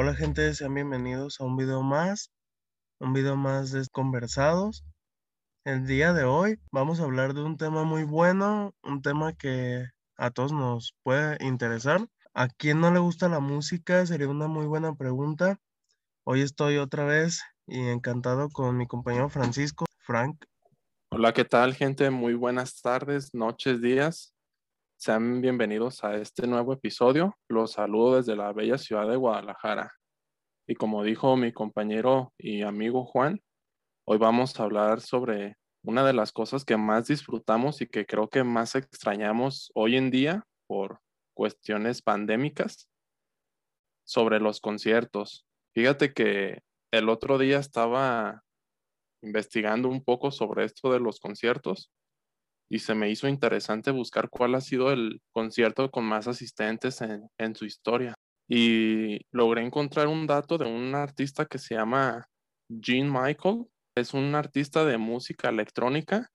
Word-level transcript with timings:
Hola 0.00 0.14
gente, 0.14 0.54
sean 0.54 0.74
bienvenidos 0.74 1.40
a 1.40 1.44
un 1.44 1.56
video 1.56 1.82
más, 1.82 2.30
un 3.00 3.12
video 3.12 3.34
más 3.34 3.72
de 3.72 3.84
conversados. 3.90 4.84
El 5.64 5.88
día 5.88 6.12
de 6.12 6.22
hoy 6.22 6.60
vamos 6.70 7.00
a 7.00 7.02
hablar 7.02 7.34
de 7.34 7.42
un 7.42 7.56
tema 7.56 7.82
muy 7.82 8.04
bueno, 8.04 8.76
un 8.84 9.02
tema 9.02 9.32
que 9.32 9.86
a 10.16 10.30
todos 10.30 10.52
nos 10.52 10.94
puede 11.02 11.44
interesar. 11.44 12.06
¿A 12.32 12.46
quién 12.46 12.80
no 12.80 12.92
le 12.92 13.00
gusta 13.00 13.28
la 13.28 13.40
música? 13.40 14.06
Sería 14.06 14.28
una 14.28 14.46
muy 14.46 14.66
buena 14.66 14.94
pregunta. 14.94 15.58
Hoy 16.22 16.42
estoy 16.42 16.76
otra 16.76 17.04
vez 17.04 17.42
y 17.66 17.80
encantado 17.80 18.50
con 18.50 18.76
mi 18.76 18.86
compañero 18.86 19.28
Francisco, 19.28 19.84
Frank. 19.98 20.44
Hola, 21.10 21.32
¿qué 21.32 21.44
tal 21.44 21.74
gente? 21.74 22.08
Muy 22.10 22.34
buenas 22.34 22.80
tardes, 22.80 23.34
noches, 23.34 23.80
días. 23.80 24.32
Sean 25.00 25.40
bienvenidos 25.40 26.02
a 26.02 26.16
este 26.16 26.48
nuevo 26.48 26.72
episodio. 26.72 27.38
Los 27.48 27.74
saludo 27.74 28.16
desde 28.16 28.34
la 28.34 28.52
bella 28.52 28.78
ciudad 28.78 29.08
de 29.08 29.14
Guadalajara. 29.14 29.92
Y 30.66 30.74
como 30.74 31.04
dijo 31.04 31.36
mi 31.36 31.52
compañero 31.52 32.32
y 32.36 32.62
amigo 32.62 33.04
Juan, 33.04 33.40
hoy 34.04 34.18
vamos 34.18 34.58
a 34.58 34.64
hablar 34.64 35.00
sobre 35.00 35.54
una 35.84 36.04
de 36.04 36.14
las 36.14 36.32
cosas 36.32 36.64
que 36.64 36.76
más 36.76 37.06
disfrutamos 37.06 37.80
y 37.80 37.86
que 37.86 38.06
creo 38.06 38.28
que 38.28 38.42
más 38.42 38.74
extrañamos 38.74 39.70
hoy 39.76 39.96
en 39.96 40.10
día 40.10 40.42
por 40.66 40.98
cuestiones 41.32 42.02
pandémicas, 42.02 42.88
sobre 44.04 44.40
los 44.40 44.60
conciertos. 44.60 45.46
Fíjate 45.74 46.12
que 46.12 46.62
el 46.90 47.08
otro 47.08 47.38
día 47.38 47.60
estaba 47.60 48.42
investigando 49.22 49.88
un 49.88 50.02
poco 50.02 50.32
sobre 50.32 50.64
esto 50.64 50.92
de 50.92 50.98
los 50.98 51.20
conciertos 51.20 51.92
y 52.70 52.80
se 52.80 52.94
me 52.94 53.10
hizo 53.10 53.28
interesante 53.28 53.90
buscar 53.90 54.28
cuál 54.28 54.54
ha 54.54 54.60
sido 54.60 54.92
el 54.92 55.20
concierto 55.32 55.90
con 55.90 56.04
más 56.04 56.28
asistentes 56.28 57.00
en, 57.00 57.54
su 57.54 57.64
historia. 57.64 58.14
Y 58.48 59.20
logré 59.32 59.64
encontrar 59.64 60.08
un 60.08 60.26
dato 60.26 60.58
de 60.58 60.66
un 60.66 60.94
artista 60.94 61.46
que 61.46 61.58
se 61.58 61.74
llama 61.74 62.26
Gene 62.68 63.10
Michael. 63.10 63.66
Es 63.96 64.14
un 64.14 64.34
artista 64.34 64.84
de 64.84 64.98
música 64.98 65.48
electrónica 65.48 66.28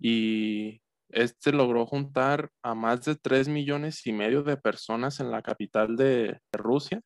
y 0.00 0.80
este 1.10 1.52
logró 1.52 1.86
juntar 1.86 2.50
a 2.62 2.74
más 2.74 3.04
de 3.04 3.16
3 3.16 3.48
millones 3.48 4.06
y 4.06 4.12
medio 4.12 4.42
de 4.42 4.56
personas 4.56 5.20
en 5.20 5.30
la 5.30 5.42
capital 5.42 5.96
de 5.96 6.38
Rusia 6.52 7.00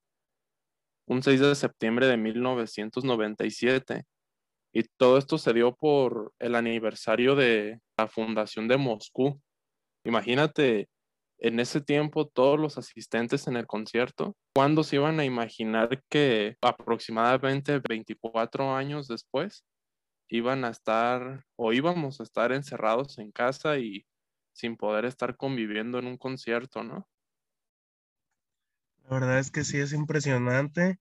un 1.08 1.22
6 1.22 1.40
de 1.40 1.54
septiembre 1.54 2.06
de 2.06 2.16
1997 2.16 4.04
y 4.72 4.84
todo 4.96 5.18
esto 5.18 5.38
se 5.38 5.52
dio 5.52 5.74
por 5.74 6.32
el 6.38 6.54
aniversario 6.54 7.34
de 7.34 7.80
la 7.96 8.08
fundación 8.08 8.68
de 8.68 8.76
Moscú. 8.76 9.40
Imagínate, 10.04 10.88
en 11.38 11.60
ese 11.60 11.80
tiempo 11.80 12.26
todos 12.26 12.58
los 12.58 12.78
asistentes 12.78 13.46
en 13.46 13.56
el 13.56 13.66
concierto, 13.66 14.36
¿cuándo 14.54 14.82
se 14.82 14.96
iban 14.96 15.20
a 15.20 15.24
imaginar 15.24 16.02
que 16.10 16.56
aproximadamente 16.60 17.80
24 17.88 18.74
años 18.74 19.08
después 19.08 19.64
iban 20.28 20.64
a 20.64 20.70
estar 20.70 21.44
o 21.56 21.72
íbamos 21.72 22.20
a 22.20 22.24
estar 22.24 22.52
encerrados 22.52 23.18
en 23.18 23.32
casa 23.32 23.78
y 23.78 24.04
sin 24.52 24.76
poder 24.76 25.04
estar 25.04 25.36
conviviendo 25.36 25.98
en 25.98 26.06
un 26.06 26.18
concierto, 26.18 26.82
¿no? 26.82 27.08
La 29.04 29.20
verdad 29.20 29.38
es 29.38 29.50
que 29.50 29.64
sí 29.64 29.78
es 29.78 29.92
impresionante 29.92 30.98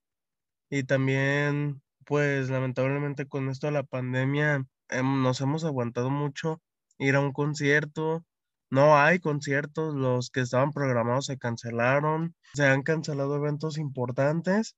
y 0.70 0.84
también 0.84 1.82
pues 2.08 2.50
lamentablemente 2.50 3.28
con 3.28 3.50
esto 3.50 3.68
de 3.68 3.74
la 3.74 3.84
pandemia 3.84 4.66
em, 4.90 5.22
nos 5.24 5.42
hemos 5.42 5.66
aguantado 5.66 6.10
mucho 6.10 6.62
ir 7.00 7.16
a 7.16 7.20
un 7.20 7.34
concierto. 7.34 8.26
No 8.70 8.98
hay 8.98 9.20
conciertos, 9.20 9.94
los 9.96 10.30
que 10.30 10.42
estaban 10.42 10.72
programados 10.72 11.26
se 11.28 11.38
cancelaron, 11.38 12.36
se 12.54 12.66
han 12.66 12.84
cancelado 12.84 13.36
eventos 13.36 13.78
importantes 13.78 14.76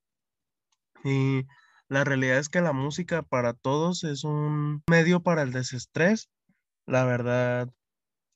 y 1.04 1.46
la 1.88 2.04
realidad 2.04 2.38
es 2.38 2.48
que 2.48 2.60
la 2.60 2.72
música 2.72 3.22
para 3.22 3.54
todos 3.54 4.04
es 4.04 4.24
un 4.24 4.82
medio 4.88 5.22
para 5.22 5.42
el 5.42 5.52
desestrés. 5.52 6.30
La 6.86 7.04
verdad, 7.04 7.68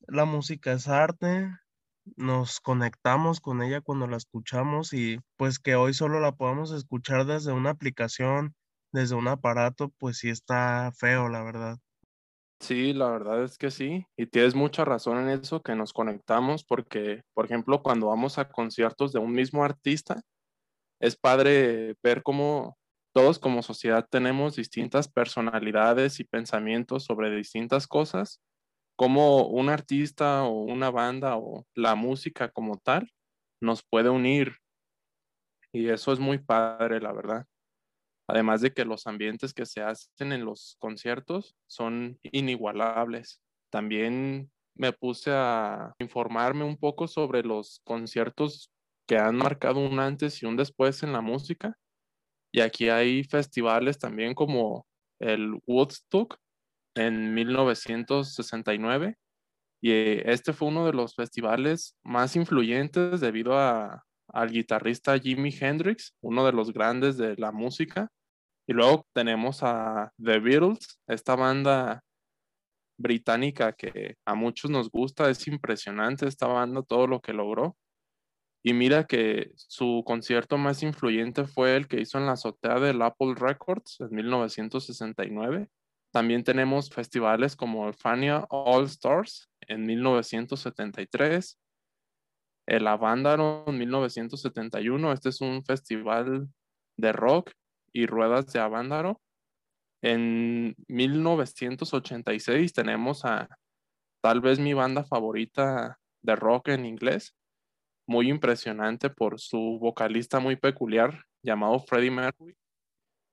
la 0.06 0.24
música 0.24 0.72
es 0.72 0.88
arte, 0.88 1.50
nos 2.16 2.60
conectamos 2.60 3.40
con 3.40 3.62
ella 3.62 3.80
cuando 3.80 4.06
la 4.06 4.16
escuchamos 4.16 4.92
y 4.92 5.18
pues 5.36 5.58
que 5.58 5.74
hoy 5.76 5.94
solo 5.94 6.20
la 6.20 6.32
podamos 6.32 6.72
escuchar 6.72 7.26
desde 7.26 7.52
una 7.52 7.70
aplicación 7.70 8.54
desde 8.94 9.16
un 9.16 9.28
aparato, 9.28 9.90
pues 9.98 10.18
sí 10.18 10.30
está 10.30 10.92
feo, 10.96 11.28
la 11.28 11.42
verdad. 11.42 11.78
Sí, 12.60 12.94
la 12.94 13.10
verdad 13.10 13.42
es 13.44 13.58
que 13.58 13.70
sí, 13.70 14.06
y 14.16 14.26
tienes 14.26 14.54
mucha 14.54 14.84
razón 14.84 15.18
en 15.18 15.28
eso, 15.28 15.62
que 15.62 15.74
nos 15.74 15.92
conectamos, 15.92 16.64
porque, 16.64 17.22
por 17.34 17.44
ejemplo, 17.44 17.82
cuando 17.82 18.06
vamos 18.06 18.38
a 18.38 18.48
conciertos 18.48 19.12
de 19.12 19.18
un 19.18 19.32
mismo 19.32 19.64
artista, 19.64 20.22
es 21.00 21.16
padre 21.16 21.96
ver 22.02 22.22
cómo 22.22 22.76
todos 23.14 23.38
como 23.38 23.62
sociedad 23.62 24.06
tenemos 24.10 24.56
distintas 24.56 25.08
personalidades 25.08 26.20
y 26.20 26.24
pensamientos 26.24 27.04
sobre 27.04 27.34
distintas 27.34 27.86
cosas, 27.86 28.40
como 28.96 29.48
un 29.48 29.70
artista 29.70 30.44
o 30.44 30.62
una 30.62 30.90
banda 30.90 31.36
o 31.36 31.66
la 31.74 31.94
música 31.96 32.50
como 32.50 32.78
tal 32.78 33.10
nos 33.60 33.82
puede 33.84 34.10
unir. 34.10 34.56
Y 35.72 35.90
eso 35.90 36.12
es 36.12 36.18
muy 36.18 36.38
padre, 36.38 37.00
la 37.00 37.12
verdad. 37.12 37.46
Además 38.26 38.60
de 38.60 38.72
que 38.72 38.84
los 38.84 39.06
ambientes 39.06 39.52
que 39.52 39.66
se 39.66 39.82
hacen 39.82 40.32
en 40.32 40.44
los 40.44 40.76
conciertos 40.78 41.54
son 41.66 42.18
inigualables. 42.22 43.40
También 43.70 44.50
me 44.74 44.92
puse 44.92 45.30
a 45.32 45.94
informarme 45.98 46.64
un 46.64 46.76
poco 46.76 47.06
sobre 47.06 47.42
los 47.42 47.80
conciertos 47.84 48.70
que 49.06 49.18
han 49.18 49.36
marcado 49.36 49.80
un 49.80 50.00
antes 50.00 50.42
y 50.42 50.46
un 50.46 50.56
después 50.56 51.02
en 51.02 51.12
la 51.12 51.20
música. 51.20 51.76
Y 52.52 52.60
aquí 52.60 52.88
hay 52.88 53.24
festivales 53.24 53.98
también 53.98 54.34
como 54.34 54.86
el 55.20 55.58
Woodstock 55.66 56.38
en 56.94 57.34
1969. 57.34 59.16
Y 59.82 59.92
este 60.30 60.52
fue 60.52 60.68
uno 60.68 60.86
de 60.86 60.92
los 60.92 61.14
festivales 61.14 61.96
más 62.02 62.36
influyentes 62.36 63.20
debido 63.20 63.58
a 63.58 64.04
al 64.34 64.50
guitarrista 64.50 65.18
Jimi 65.18 65.54
Hendrix, 65.58 66.14
uno 66.20 66.44
de 66.44 66.52
los 66.52 66.72
grandes 66.72 67.16
de 67.16 67.36
la 67.36 67.52
música. 67.52 68.10
Y 68.66 68.72
luego 68.72 69.06
tenemos 69.12 69.62
a 69.62 70.12
The 70.22 70.40
Beatles, 70.40 71.00
esta 71.06 71.36
banda 71.36 72.02
británica 72.98 73.72
que 73.72 74.16
a 74.24 74.34
muchos 74.34 74.70
nos 74.70 74.90
gusta, 74.90 75.30
es 75.30 75.46
impresionante 75.46 76.26
esta 76.26 76.46
banda, 76.46 76.82
todo 76.82 77.06
lo 77.06 77.20
que 77.20 77.32
logró. 77.32 77.76
Y 78.64 78.72
mira 78.72 79.04
que 79.04 79.52
su 79.56 80.02
concierto 80.06 80.56
más 80.56 80.82
influyente 80.82 81.44
fue 81.44 81.76
el 81.76 81.86
que 81.86 82.00
hizo 82.00 82.18
en 82.18 82.26
la 82.26 82.32
azotea 82.32 82.80
del 82.80 83.02
Apple 83.02 83.34
Records 83.36 84.00
en 84.00 84.10
1969. 84.10 85.68
También 86.10 86.44
tenemos 86.44 86.90
festivales 86.90 87.56
como 87.56 87.86
el 87.86 87.94
Fania 87.94 88.46
All 88.48 88.84
Stars 88.84 89.50
en 89.60 89.84
1973, 89.84 91.58
el 92.66 92.86
Avándaro 92.86 93.64
en 93.66 93.78
1971. 93.78 95.12
Este 95.12 95.28
es 95.28 95.40
un 95.40 95.64
festival 95.64 96.48
de 96.96 97.12
rock 97.12 97.52
y 97.92 98.06
ruedas 98.06 98.52
de 98.52 98.60
Avándaro. 98.60 99.20
En 100.02 100.74
1986 100.88 102.72
tenemos 102.72 103.24
a 103.24 103.48
tal 104.22 104.40
vez 104.40 104.58
mi 104.58 104.74
banda 104.74 105.04
favorita 105.04 105.98
de 106.22 106.36
rock 106.36 106.68
en 106.68 106.86
inglés, 106.86 107.34
muy 108.06 108.28
impresionante 108.28 109.10
por 109.10 109.40
su 109.40 109.78
vocalista 109.80 110.40
muy 110.40 110.56
peculiar 110.56 111.24
llamado 111.42 111.78
Freddie 111.80 112.10
Mercury. 112.10 112.56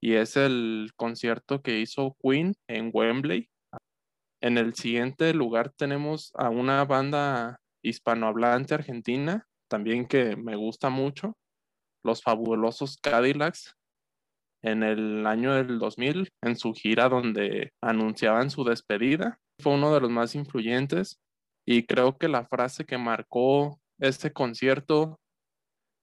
Y 0.01 0.15
es 0.15 0.35
el 0.35 0.91
concierto 0.95 1.61
que 1.61 1.79
hizo 1.79 2.17
Queen 2.21 2.55
en 2.67 2.89
Wembley. 2.93 3.49
En 4.41 4.57
el 4.57 4.73
siguiente 4.73 5.33
lugar 5.33 5.71
tenemos 5.71 6.31
a 6.35 6.49
una 6.49 6.83
banda 6.85 7.60
hispanohablante 7.83 8.73
argentina, 8.73 9.47
también 9.69 10.07
que 10.07 10.35
me 10.35 10.55
gusta 10.55 10.89
mucho, 10.89 11.37
los 12.03 12.21
fabulosos 12.21 12.97
Cadillacs, 12.97 13.75
en 14.63 14.83
el 14.83 15.25
año 15.25 15.53
del 15.53 15.79
2000, 15.79 16.29
en 16.43 16.55
su 16.55 16.73
gira 16.73 17.09
donde 17.09 17.73
anunciaban 17.81 18.49
su 18.49 18.63
despedida. 18.63 19.39
Fue 19.59 19.73
uno 19.73 19.93
de 19.93 20.01
los 20.01 20.09
más 20.09 20.35
influyentes 20.35 21.19
y 21.65 21.85
creo 21.85 22.17
que 22.17 22.27
la 22.27 22.45
frase 22.45 22.85
que 22.85 22.97
marcó 22.97 23.79
este 23.99 24.31
concierto 24.31 25.19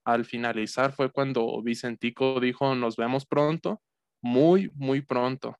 al 0.05 0.25
finalizar 0.25 0.93
fue 0.93 1.11
cuando 1.11 1.61
Vicentico 1.63 2.41
dijo 2.41 2.75
nos 2.75 2.97
vemos 2.97 3.27
pronto, 3.27 3.81
muy, 4.23 4.71
muy 4.75 5.03
pronto, 5.03 5.57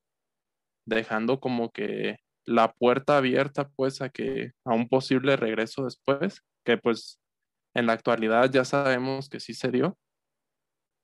dejando 0.85 1.39
como 1.39 1.69
que 1.69 2.17
la 2.49 2.73
puerta 2.73 3.17
abierta 3.17 3.69
pues 3.69 4.01
a 4.01 4.09
que 4.09 4.53
a 4.65 4.73
un 4.73 4.89
posible 4.89 5.35
regreso 5.35 5.85
después, 5.85 6.41
que 6.65 6.77
pues 6.77 7.19
en 7.75 7.85
la 7.85 7.93
actualidad 7.93 8.51
ya 8.51 8.65
sabemos 8.65 9.29
que 9.29 9.39
sí 9.39 9.53
se 9.53 9.69
dio. 9.69 9.97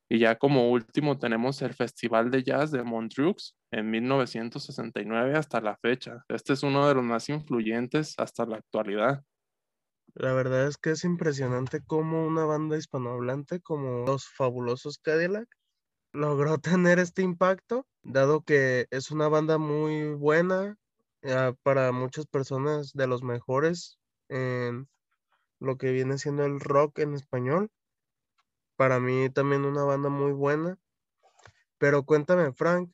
Y 0.10 0.20
ya 0.20 0.38
como 0.38 0.72
último 0.72 1.18
tenemos 1.18 1.62
el 1.62 1.74
Festival 1.74 2.32
de 2.32 2.44
Jazz 2.44 2.72
de 2.72 2.84
Montreux 2.84 3.56
en 3.72 3.90
1969 3.90 5.36
hasta 5.36 5.62
la 5.62 5.78
fecha. 5.78 6.24
Este 6.30 6.54
es 6.54 6.64
uno 6.64 6.88
de 6.88 6.96
los 6.96 7.04
más 7.04 7.30
influyentes 7.30 8.16
hasta 8.18 8.46
la 8.46 8.58
actualidad. 8.58 9.24
La 10.16 10.34
verdad 10.34 10.68
es 10.68 10.78
que 10.78 10.92
es 10.92 11.04
impresionante 11.04 11.82
cómo 11.86 12.26
una 12.26 12.46
banda 12.46 12.78
hispanohablante 12.78 13.62
como 13.62 14.06
los 14.06 14.28
fabulosos 14.28 14.98
Cadillac 14.98 15.48
logró 16.12 16.58
tener 16.60 16.98
este 16.98 17.22
impacto, 17.22 17.86
dado 18.02 18.42
que 18.42 18.88
es 18.90 19.12
una 19.12 19.28
banda 19.28 19.58
muy 19.58 20.14
buena, 20.14 20.76
para 21.64 21.92
muchas 21.92 22.28
personas 22.28 22.94
de 22.94 23.08
los 23.08 23.24
mejores 23.24 24.00
en 24.30 24.88
lo 25.60 25.78
que 25.78 25.92
viene 25.92 26.18
siendo 26.18 26.46
el 26.46 26.60
rock 26.60 27.00
en 27.00 27.14
español. 27.14 27.72
Para 28.76 29.00
mí 29.00 29.30
también 29.30 29.66
una 29.66 29.84
banda 29.84 30.10
muy 30.10 30.32
buena. 30.32 30.78
Pero 31.78 32.04
cuéntame, 32.04 32.52
Frank, 32.54 32.92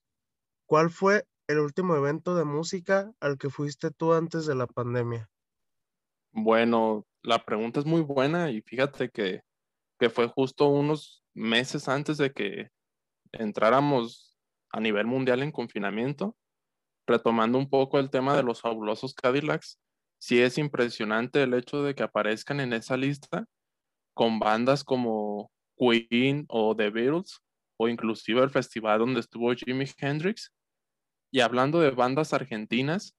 ¿cuál 0.65 0.89
fue 0.89 1.25
el 1.47 1.59
último 1.59 1.95
evento 1.95 2.35
de 2.35 2.45
música 2.45 3.11
al 3.19 3.37
que 3.37 3.49
fuiste 3.49 3.91
tú 3.91 4.13
antes 4.13 4.45
de 4.45 4.55
la 4.55 4.67
pandemia? 4.67 5.29
Bueno, 6.31 7.05
la 7.21 7.43
pregunta 7.43 7.79
es 7.79 7.85
muy 7.85 8.01
buena 8.01 8.51
y 8.51 8.61
fíjate 8.61 9.09
que, 9.09 9.41
que 9.99 10.09
fue 10.09 10.27
justo 10.27 10.67
unos 10.67 11.23
meses 11.33 11.87
antes 11.89 12.17
de 12.17 12.31
que 12.31 12.69
entráramos 13.31 14.37
a 14.69 14.79
nivel 14.79 15.05
mundial 15.05 15.43
en 15.43 15.51
confinamiento, 15.51 16.35
retomando 17.11 17.57
un 17.57 17.69
poco 17.69 17.99
el 17.99 18.09
tema 18.09 18.35
de 18.35 18.43
los 18.43 18.61
fabulosos 18.61 19.13
Cadillacs, 19.13 19.79
sí 20.19 20.41
es 20.41 20.57
impresionante 20.57 21.43
el 21.43 21.53
hecho 21.53 21.83
de 21.83 21.95
que 21.95 22.03
aparezcan 22.03 22.59
en 22.59 22.73
esa 22.73 22.97
lista 22.97 23.45
con 24.13 24.39
bandas 24.39 24.83
como 24.83 25.51
Queen 25.77 26.45
o 26.47 26.75
The 26.75 26.89
Beatles 26.89 27.41
o 27.77 27.87
inclusive 27.87 28.41
el 28.41 28.49
festival 28.49 28.99
donde 28.99 29.19
estuvo 29.19 29.53
Jimi 29.53 29.85
Hendrix. 29.97 30.51
Y 31.33 31.39
hablando 31.39 31.79
de 31.79 31.91
bandas 31.91 32.33
argentinas, 32.33 33.15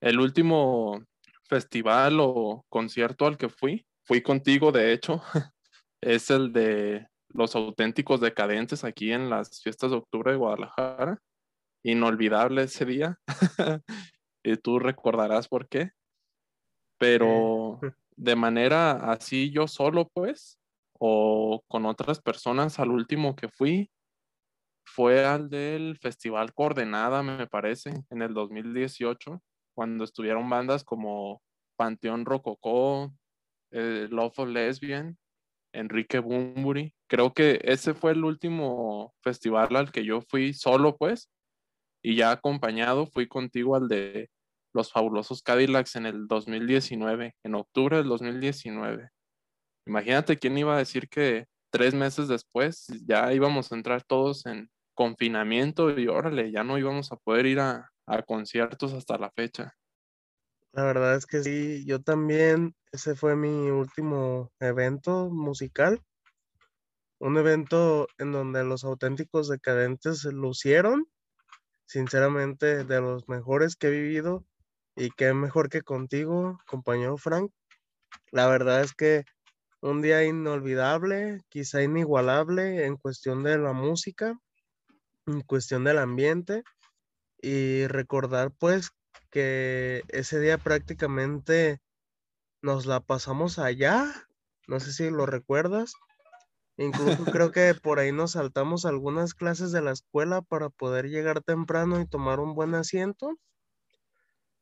el 0.00 0.20
último 0.20 1.02
festival 1.44 2.18
o 2.20 2.64
concierto 2.68 3.26
al 3.26 3.36
que 3.36 3.48
fui, 3.48 3.86
fui 4.04 4.22
contigo 4.22 4.72
de 4.72 4.92
hecho, 4.92 5.22
es 6.00 6.30
el 6.30 6.52
de 6.52 7.06
los 7.28 7.54
auténticos 7.54 8.20
decadentes 8.20 8.84
aquí 8.84 9.12
en 9.12 9.28
las 9.28 9.60
fiestas 9.62 9.90
de 9.90 9.98
octubre 9.98 10.32
de 10.32 10.38
Guadalajara. 10.38 11.18
Inolvidable 11.86 12.64
ese 12.64 12.84
día. 12.84 13.18
y 14.42 14.56
tú 14.62 14.78
recordarás 14.78 15.46
por 15.46 15.68
qué. 15.68 15.92
Pero 16.98 17.78
de 18.16 18.36
manera 18.36 19.12
así 19.12 19.50
yo 19.52 19.68
solo, 19.68 20.08
pues, 20.12 20.58
o 20.98 21.62
con 21.68 21.86
otras 21.86 22.20
personas, 22.20 22.80
al 22.80 22.90
último 22.90 23.36
que 23.36 23.48
fui 23.48 23.90
fue 24.84 25.24
al 25.24 25.50
del 25.50 25.98
Festival 25.98 26.54
Coordenada, 26.54 27.22
me 27.22 27.46
parece, 27.46 28.04
en 28.08 28.22
el 28.22 28.34
2018, 28.34 29.42
cuando 29.74 30.04
estuvieron 30.04 30.48
bandas 30.48 30.84
como 30.84 31.42
Panteón 31.76 32.24
Rococó, 32.24 33.12
eh, 33.72 34.08
Love 34.10 34.38
of 34.38 34.48
Lesbian, 34.48 35.18
Enrique 35.74 36.18
Bumburi. 36.18 36.94
Creo 37.08 37.34
que 37.34 37.60
ese 37.62 37.94
fue 37.94 38.12
el 38.12 38.24
último 38.24 39.12
festival 39.22 39.76
al 39.76 39.92
que 39.92 40.04
yo 40.04 40.20
fui 40.22 40.52
solo, 40.52 40.96
pues, 40.96 41.28
y 42.06 42.14
ya 42.14 42.30
acompañado 42.30 43.08
fui 43.08 43.26
contigo 43.26 43.74
al 43.74 43.88
de 43.88 44.30
los 44.72 44.92
fabulosos 44.92 45.42
Cadillacs 45.42 45.96
en 45.96 46.06
el 46.06 46.28
2019, 46.28 47.34
en 47.42 47.54
octubre 47.56 47.96
del 47.96 48.06
2019. 48.06 49.10
Imagínate 49.88 50.36
quién 50.36 50.56
iba 50.56 50.76
a 50.76 50.78
decir 50.78 51.08
que 51.08 51.46
tres 51.72 51.94
meses 51.94 52.28
después 52.28 52.86
ya 53.04 53.32
íbamos 53.32 53.72
a 53.72 53.74
entrar 53.74 54.04
todos 54.04 54.46
en 54.46 54.70
confinamiento 54.94 55.98
y 55.98 56.06
órale, 56.06 56.52
ya 56.52 56.62
no 56.62 56.78
íbamos 56.78 57.10
a 57.10 57.16
poder 57.16 57.46
ir 57.46 57.58
a, 57.58 57.90
a 58.06 58.22
conciertos 58.22 58.92
hasta 58.92 59.18
la 59.18 59.32
fecha. 59.32 59.74
La 60.74 60.84
verdad 60.84 61.16
es 61.16 61.26
que 61.26 61.42
sí, 61.42 61.84
yo 61.86 62.02
también, 62.02 62.76
ese 62.92 63.16
fue 63.16 63.34
mi 63.34 63.68
último 63.68 64.52
evento 64.60 65.28
musical, 65.28 66.00
un 67.18 67.36
evento 67.36 68.06
en 68.18 68.30
donde 68.30 68.62
los 68.62 68.84
auténticos 68.84 69.48
decadentes 69.48 70.22
lucieron, 70.22 71.08
sinceramente 71.86 72.84
de 72.84 73.00
los 73.00 73.28
mejores 73.28 73.76
que 73.76 73.88
he 73.88 73.90
vivido 73.90 74.44
y 74.96 75.10
qué 75.10 75.32
mejor 75.34 75.68
que 75.68 75.82
contigo, 75.82 76.58
compañero 76.66 77.16
Frank. 77.16 77.50
La 78.30 78.46
verdad 78.48 78.82
es 78.82 78.94
que 78.94 79.24
un 79.80 80.02
día 80.02 80.24
inolvidable, 80.24 81.42
quizá 81.48 81.82
inigualable 81.82 82.86
en 82.86 82.96
cuestión 82.96 83.42
de 83.42 83.58
la 83.58 83.72
música, 83.72 84.38
en 85.26 85.42
cuestión 85.42 85.84
del 85.84 85.98
ambiente 85.98 86.64
y 87.40 87.86
recordar 87.86 88.52
pues 88.58 88.90
que 89.30 90.02
ese 90.08 90.40
día 90.40 90.58
prácticamente 90.58 91.80
nos 92.62 92.86
la 92.86 93.00
pasamos 93.00 93.58
allá. 93.58 94.28
No 94.66 94.80
sé 94.80 94.92
si 94.92 95.10
lo 95.10 95.26
recuerdas. 95.26 95.92
Incluso 96.76 97.24
creo 97.24 97.52
que 97.52 97.74
por 97.74 97.98
ahí 97.98 98.12
nos 98.12 98.32
saltamos 98.32 98.84
algunas 98.84 99.34
clases 99.34 99.72
de 99.72 99.82
la 99.82 99.92
escuela 99.92 100.42
para 100.42 100.68
poder 100.70 101.08
llegar 101.08 101.42
temprano 101.42 102.00
y 102.00 102.06
tomar 102.06 102.40
un 102.40 102.54
buen 102.54 102.74
asiento. 102.74 103.36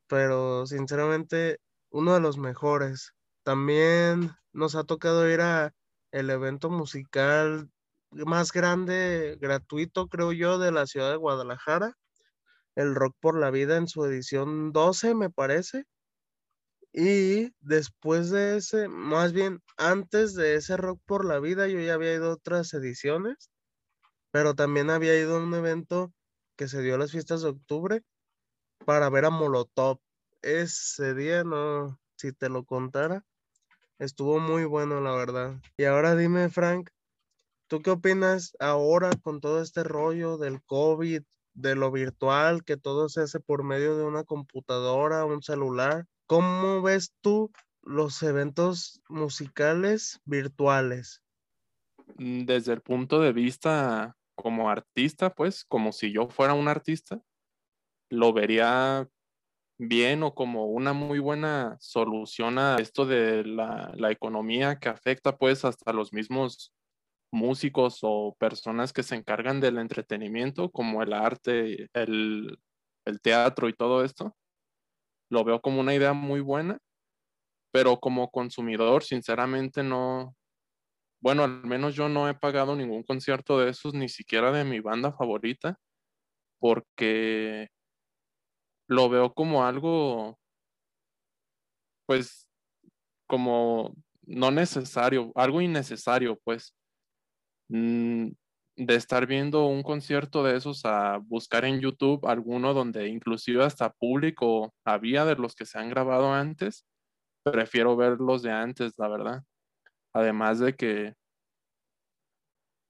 Pero 0.07 0.67
sinceramente, 0.67 1.59
uno 1.91 2.15
de 2.15 2.21
los 2.21 2.39
mejores. 2.39 3.13
También 3.43 4.31
nos 4.53 4.77
ha 4.77 4.85
tocado 4.85 5.29
ir 5.29 5.41
a 5.41 5.73
el 6.13 6.31
evento 6.31 6.71
musical 6.71 7.71
más 8.11 8.53
grande, 8.53 9.37
gratuito, 9.41 10.09
creo 10.09 10.33
yo, 10.33 10.59
de 10.59 10.73
la 10.73 10.87
ciudad 10.87 11.11
de 11.11 11.17
Guadalajara 11.17 11.97
el 12.75 12.95
Rock 12.95 13.17
por 13.21 13.39
la 13.39 13.51
Vida 13.51 13.77
en 13.77 13.89
su 13.89 14.05
edición 14.05 14.73
12, 14.73 15.15
me 15.15 15.31
parece. 15.31 15.85
Y 16.97 17.53
después 17.59 18.31
de 18.31 18.57
ese, 18.57 18.87
más 18.87 19.33
bien 19.33 19.61
antes 19.77 20.35
de 20.35 20.55
ese 20.55 20.77
Rock 20.77 21.01
por 21.05 21.25
la 21.25 21.41
Vida, 21.41 21.67
yo 21.67 21.81
ya 21.81 21.95
había 21.95 22.15
ido 22.15 22.31
a 22.31 22.35
otras 22.35 22.73
ediciones, 22.73 23.51
pero 24.31 24.55
también 24.55 24.91
había 24.91 25.19
ido 25.19 25.37
a 25.37 25.43
un 25.43 25.53
evento 25.55 26.13
que 26.57 26.69
se 26.69 26.83
dio 26.83 26.95
a 26.95 26.99
las 26.99 27.11
fiestas 27.11 27.43
de 27.43 27.49
octubre 27.49 28.03
para 28.87 29.11
ver 29.11 29.25
a 29.25 29.31
Molotov. 29.31 29.99
Ese 30.41 31.15
día, 31.15 31.43
no, 31.43 31.99
si 32.17 32.33
te 32.33 32.49
lo 32.49 32.65
contara, 32.65 33.25
estuvo 33.99 34.39
muy 34.39 34.65
bueno, 34.65 35.01
la 35.01 35.17
verdad. 35.17 35.61
Y 35.77 35.87
ahora 35.87 36.15
dime, 36.15 36.49
Frank, 36.49 36.91
¿tú 37.67 37.83
qué 37.83 37.91
opinas 37.91 38.53
ahora 38.61 39.11
con 39.21 39.41
todo 39.41 39.61
este 39.61 39.83
rollo 39.83 40.39
del 40.39 40.63
COVID 40.63 41.25
de 41.55 41.75
lo 41.75 41.91
virtual, 41.91 42.63
que 42.65 42.77
todo 42.77 43.09
se 43.09 43.23
hace 43.23 43.41
por 43.41 43.65
medio 43.65 43.97
de 43.97 44.05
una 44.05 44.23
computadora, 44.23 45.25
un 45.25 45.43
celular. 45.43 46.07
¿Cómo 46.35 46.83
ves 46.83 47.15
tú 47.21 47.53
los 47.81 48.21
eventos 48.25 49.01
musicales 49.09 50.21
virtuales? 50.25 51.23
Mm, 52.17 52.45
desde 52.45 52.73
el 52.73 52.81
punto 52.81 53.21
de 53.21 53.33
vista 53.33 54.17
como 54.35 54.69
artista, 54.69 55.33
pues, 55.33 55.65
como 55.65 55.93
si 55.93 56.13
yo 56.13 56.27
fuera 56.27 56.55
un 56.55 56.67
artista, 56.67 57.23
lo 58.11 58.33
vería 58.33 59.09
bien 59.79 60.25
o 60.25 60.35
como 60.35 60.67
una 60.67 60.93
muy 60.93 61.21
buena 61.21 61.77
solución 61.79 62.59
a 62.59 62.79
esto 62.81 63.07
de 63.07 63.45
la, 63.45 63.95
economía 64.11 64.81
que 64.81 64.89
afecta 64.89 65.37
pues 65.37 65.65
hasta 65.65 65.93
los 65.93 66.13
mismos 66.13 66.73
músicos 67.31 68.01
o 68.03 68.35
personas 68.41 68.93
que 68.93 69.05
se 69.05 69.15
encargan 69.15 69.61
del 69.61 69.79
entretenimiento, 69.79 70.69
como 70.73 71.01
el 71.01 71.13
arte, 71.13 71.89
el, 71.93 72.59
teatro 73.23 73.69
y 73.69 73.73
todo 73.73 74.03
esto, 74.03 74.35
lo 75.31 75.45
veo 75.45 75.61
como 75.61 75.81
una 75.81 75.95
idea 75.95 76.13
muy 76.13 76.41
buena, 76.41 76.79
pero 77.73 77.99
como 78.01 78.31
consumidor, 78.31 79.05
sinceramente 79.05 79.83
no, 79.83 80.37
bueno, 81.21 81.45
al 81.45 81.65
menos 81.67 81.95
yo 81.97 82.09
no 82.09 82.29
he 82.29 82.35
pagado 82.35 82.77
ningún 82.77 83.03
concierto 83.05 83.59
de 83.61 83.71
esos, 83.71 83.95
ni 83.95 84.09
siquiera 84.09 84.53
de 84.53 84.65
mi 84.65 84.81
banda 84.81 85.13
favorita, 85.13 85.79
porque 86.61 87.69
lo 88.89 89.09
veo 89.09 89.33
como 89.35 89.65
algo, 89.65 90.39
pues, 92.07 92.49
como 93.27 93.95
no 94.27 94.51
necesario, 94.51 95.33
algo 95.37 95.61
innecesario, 95.63 96.39
pues. 96.45 96.75
Mm, 97.71 98.31
de 98.77 98.97
estar 98.97 99.27
viendo 99.27 99.67
un 99.67 99.83
concierto 99.83 100.43
de 100.43 100.57
esos 100.57 100.85
a 100.85 101.19
buscar 101.19 101.65
en 101.65 101.81
YouTube 101.81 102.27
alguno 102.27 102.75
donde 102.75 103.09
inclusive 103.09 103.65
hasta 103.65 103.91
público 103.91 104.75
había 104.85 105.25
de 105.25 105.37
los 105.37 105.55
que 105.55 105.65
se 105.65 105.79
han 105.79 105.91
grabado 105.91 106.33
antes, 106.33 106.85
prefiero 107.45 107.97
ver 107.97 108.21
los 108.21 108.43
de 108.43 108.51
antes, 108.51 108.95
la 108.97 109.09
verdad. 109.09 109.43
Además 110.13 110.59
de 110.59 110.75
que 110.75 111.15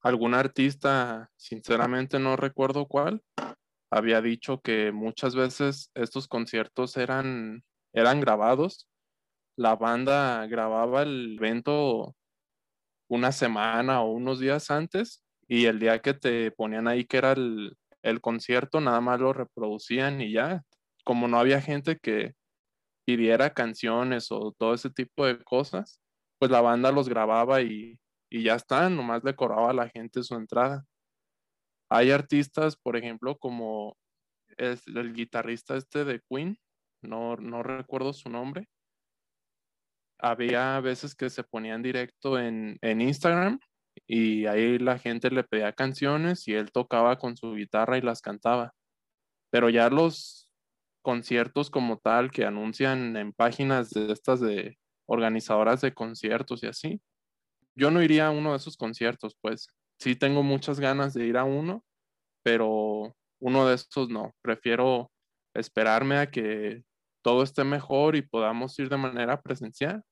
algún 0.02 0.34
artista, 0.34 1.30
sinceramente 1.36 2.18
no 2.18 2.36
recuerdo 2.36 2.86
cuál, 2.86 3.22
había 3.90 4.20
dicho 4.20 4.60
que 4.60 4.92
muchas 4.92 5.34
veces 5.34 5.90
estos 5.94 6.28
conciertos 6.28 6.96
eran, 6.96 7.62
eran 7.92 8.20
grabados. 8.20 8.88
La 9.56 9.76
banda 9.76 10.46
grababa 10.46 11.02
el 11.02 11.36
evento 11.38 12.14
una 13.08 13.32
semana 13.32 14.02
o 14.02 14.12
unos 14.12 14.40
días 14.40 14.70
antes 14.70 15.23
y 15.48 15.66
el 15.66 15.78
día 15.78 16.00
que 16.00 16.14
te 16.14 16.50
ponían 16.50 16.88
ahí 16.88 17.04
que 17.04 17.18
era 17.18 17.32
el, 17.32 17.76
concierto, 18.20 18.80
nada 18.80 19.00
más 19.00 19.20
lo 19.20 19.32
reproducían 19.32 20.20
y 20.20 20.32
ya, 20.32 20.62
como 21.04 21.28
no 21.28 21.38
había 21.38 21.60
gente 21.60 21.98
que 21.98 22.34
pidiera 23.06 23.54
canciones 23.54 24.30
o 24.30 24.52
todo 24.52 24.74
ese 24.74 24.90
tipo 24.90 25.26
de 25.26 25.42
cosas, 25.42 26.00
pues 26.38 26.50
la 26.50 26.60
banda 26.60 26.92
los 26.92 27.08
grababa 27.08 27.62
y, 27.62 27.98
y 28.30 28.44
ya 28.44 28.54
está, 28.56 28.88
nomás 28.90 29.24
le 29.24 29.34
cobraba 29.34 29.70
a 29.70 29.74
la 29.74 29.88
gente 29.88 30.22
su 30.22 30.34
entrada. 30.34 30.84
Hay 31.90 32.10
artistas, 32.10 32.76
por 32.76 32.96
ejemplo, 32.96 33.38
como 33.38 33.96
es 34.56 34.86
el 34.86 35.14
guitarrista 35.14 35.76
este 35.76 36.04
de 36.04 36.20
Queen, 36.28 36.58
no, 37.02 37.36
no 37.36 37.62
recuerdo 37.62 38.12
su 38.12 38.28
nombre. 38.28 38.68
Había 40.18 40.80
veces 40.80 41.14
que 41.14 41.28
se 41.28 41.44
ponía 41.44 41.74
en 41.74 41.82
directo 41.82 42.38
en, 42.38 42.78
en 42.80 43.00
Instagram 43.00 43.60
y 44.06 44.46
ahí 44.46 44.78
la 44.78 44.98
gente 44.98 45.30
le 45.30 45.44
pedía 45.44 45.72
canciones 45.72 46.46
y 46.48 46.54
él 46.54 46.72
tocaba 46.72 47.18
con 47.18 47.36
su 47.36 47.54
guitarra 47.54 47.98
y 47.98 48.02
las 48.02 48.20
cantaba. 48.22 48.74
Pero 49.50 49.70
ya 49.70 49.88
los 49.90 50.50
conciertos 51.02 51.70
como 51.70 51.98
tal 51.98 52.30
que 52.30 52.44
anuncian 52.46 53.16
en 53.16 53.32
páginas 53.32 53.90
de 53.90 54.12
estas 54.12 54.40
de 54.40 54.78
organizadoras 55.06 55.82
de 55.82 55.94
conciertos 55.94 56.62
y 56.62 56.66
así, 56.66 57.00
yo 57.76 57.90
no 57.90 58.02
iría 58.02 58.28
a 58.28 58.30
uno 58.30 58.52
de 58.52 58.58
esos 58.58 58.76
conciertos, 58.76 59.36
pues 59.40 59.68
sí 59.98 60.16
tengo 60.16 60.42
muchas 60.42 60.80
ganas 60.80 61.14
de 61.14 61.26
ir 61.26 61.36
a 61.36 61.44
uno, 61.44 61.84
pero 62.42 63.14
uno 63.40 63.66
de 63.66 63.74
estos 63.74 64.08
no. 64.08 64.34
Prefiero 64.42 65.10
esperarme 65.54 66.18
a 66.18 66.30
que 66.30 66.84
todo 67.22 67.42
esté 67.42 67.64
mejor 67.64 68.16
y 68.16 68.22
podamos 68.22 68.78
ir 68.78 68.88
de 68.88 68.96
manera 68.96 69.40
presencial. 69.40 70.02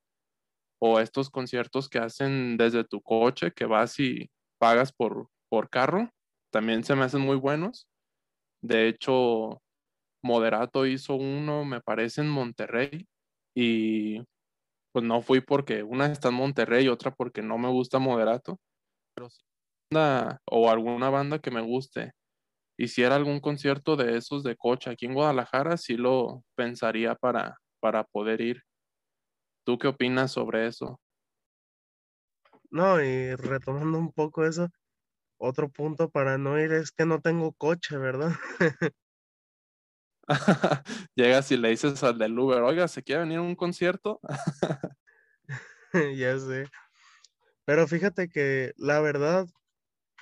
O 0.83 0.99
estos 0.99 1.31
conciertos 1.31 1.89
que 1.89 1.99
hacen 1.99 2.57
desde 2.57 2.85
tu 2.85 3.01
coche, 3.01 3.53
que 3.53 3.67
vas 3.67 4.01
y 4.01 4.31
pagas 4.59 4.93
por, 4.93 5.29
por 5.49 5.71
carro, 5.71 6.11
también 6.53 6.83
se 6.83 6.97
me 6.97 7.05
hacen 7.05 7.21
muy 7.21 7.37
buenos. 7.37 7.87
De 8.63 8.89
hecho, 8.89 9.61
Moderato 10.25 10.87
hizo 10.87 11.15
uno, 11.15 11.65
me 11.65 11.81
parece, 11.81 12.23
en 12.23 12.31
Monterrey 12.31 13.07
y 13.57 14.21
pues 14.93 15.05
no 15.05 15.23
fui 15.23 15.41
porque 15.41 15.83
una 15.83 16.07
está 16.07 16.29
en 16.29 16.35
Monterrey 16.35 16.87
y 16.87 16.89
otra 16.89 17.13
porque 17.13 17.43
no 17.43 17.59
me 17.59 17.69
gusta 17.69 17.99
Moderato, 17.99 18.59
pero 19.15 19.31
si 19.31 19.41
o 20.51 20.71
alguna 20.71 21.11
banda 21.11 21.39
que 21.39 21.51
me 21.51 21.61
guste 21.61 22.13
hiciera 22.79 23.17
algún 23.17 23.41
concierto 23.41 23.97
de 23.97 24.17
esos 24.17 24.43
de 24.43 24.57
coche 24.57 24.91
aquí 24.91 25.07
en 25.07 25.15
Guadalajara, 25.15 25.77
sí 25.77 25.97
lo 25.97 26.43
pensaría 26.57 27.15
para, 27.15 27.59
para 27.81 28.05
poder 28.05 28.41
ir. 28.41 28.63
¿Tú 29.65 29.77
qué 29.79 29.89
opinas 29.89 30.31
sobre 30.33 30.67
eso? 30.69 31.01
No, 32.73 33.01
y 33.01 33.37
retomando 33.37 33.99
un 33.99 34.11
poco 34.13 34.45
eso, 34.45 34.69
otro 35.39 35.71
punto 35.71 36.11
para 36.11 36.39
no 36.39 36.61
ir 36.61 36.73
es 36.73 36.93
que 36.93 37.07
no 37.07 37.21
tengo 37.21 37.53
coche, 37.55 37.99
¿verdad? 37.99 38.33
Llegas 41.15 41.51
y 41.51 41.57
le 41.57 41.71
dices 41.71 42.03
al 42.03 42.19
del 42.19 42.39
Uber, 42.39 42.63
oiga, 42.63 42.89
¿se 42.89 43.03
quiere 43.03 43.23
venir 43.23 43.39
a 43.39 43.43
un 43.43 43.55
concierto? 43.57 44.21
ya 46.17 46.39
sé. 46.39 46.69
Pero 47.65 47.89
fíjate 47.89 48.29
que 48.29 48.73
la 48.77 49.01
verdad, 49.01 49.47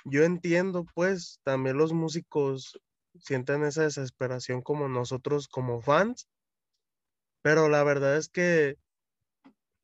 yo 0.05 0.23
entiendo, 0.23 0.85
pues, 0.95 1.39
también 1.43 1.77
los 1.77 1.93
músicos 1.93 2.79
sienten 3.19 3.63
esa 3.63 3.83
desesperación 3.83 4.61
como 4.63 4.89
nosotros 4.89 5.47
como 5.49 5.81
fans, 5.81 6.27
pero 7.41 7.69
la 7.69 7.83
verdad 7.83 8.17
es 8.17 8.29
que 8.29 8.75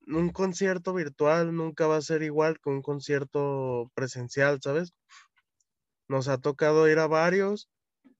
un 0.07 0.29
concierto 0.29 0.93
virtual 0.93 1.53
nunca 1.53 1.87
va 1.87 1.97
a 1.97 2.01
ser 2.01 2.23
igual 2.23 2.59
que 2.59 2.69
un 2.69 2.81
concierto 2.81 3.91
presencial, 3.93 4.59
¿sabes? 4.61 4.93
Nos 6.07 6.29
ha 6.29 6.37
tocado 6.37 6.87
ir 6.89 6.99
a 6.99 7.07
varios, 7.07 7.69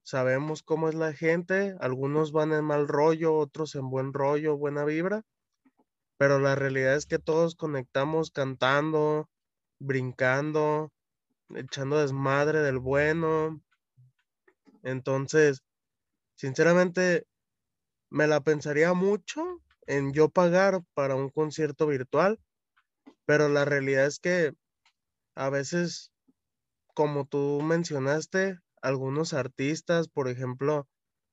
sabemos 0.03 0.63
cómo 0.63 0.89
es 0.89 0.96
la 0.96 1.13
gente, 1.13 1.75
algunos 1.79 2.32
van 2.34 2.51
en 2.51 2.65
mal 2.65 2.88
rollo, 2.88 3.36
otros 3.36 3.75
en 3.75 3.89
buen 3.89 4.13
rollo, 4.13 4.58
buena 4.58 4.84
vibra, 4.84 5.24
pero 6.17 6.39
la 6.39 6.56
realidad 6.56 6.96
es 6.96 7.06
que 7.06 7.20
todos 7.20 7.56
conectamos 7.56 8.32
cantando, 8.32 9.29
brincando, 9.79 10.91
echando 11.56 12.00
desmadre 12.00 12.60
del 12.60 12.79
bueno. 12.79 13.62
Entonces, 14.84 15.63
sinceramente, 16.36 17.25
me 18.10 18.27
la 18.27 18.41
pensaría 18.41 18.94
mucho 18.94 19.62
en 19.88 20.13
yo 20.13 20.29
pagar 20.29 20.82
para 20.94 21.15
un 21.15 21.29
concierto 21.29 21.88
virtual, 21.88 22.39
pero 23.25 23.50
la 23.50 23.65
realidad 23.65 24.06
es 24.06 24.20
que 24.20 24.53
a 25.36 25.50
veces, 25.50 26.12
como 26.94 27.25
tú 27.25 27.62
mencionaste, 27.62 28.60
algunos 28.82 29.34
artistas, 29.34 30.08
por 30.08 30.27
ejemplo, 30.27 30.88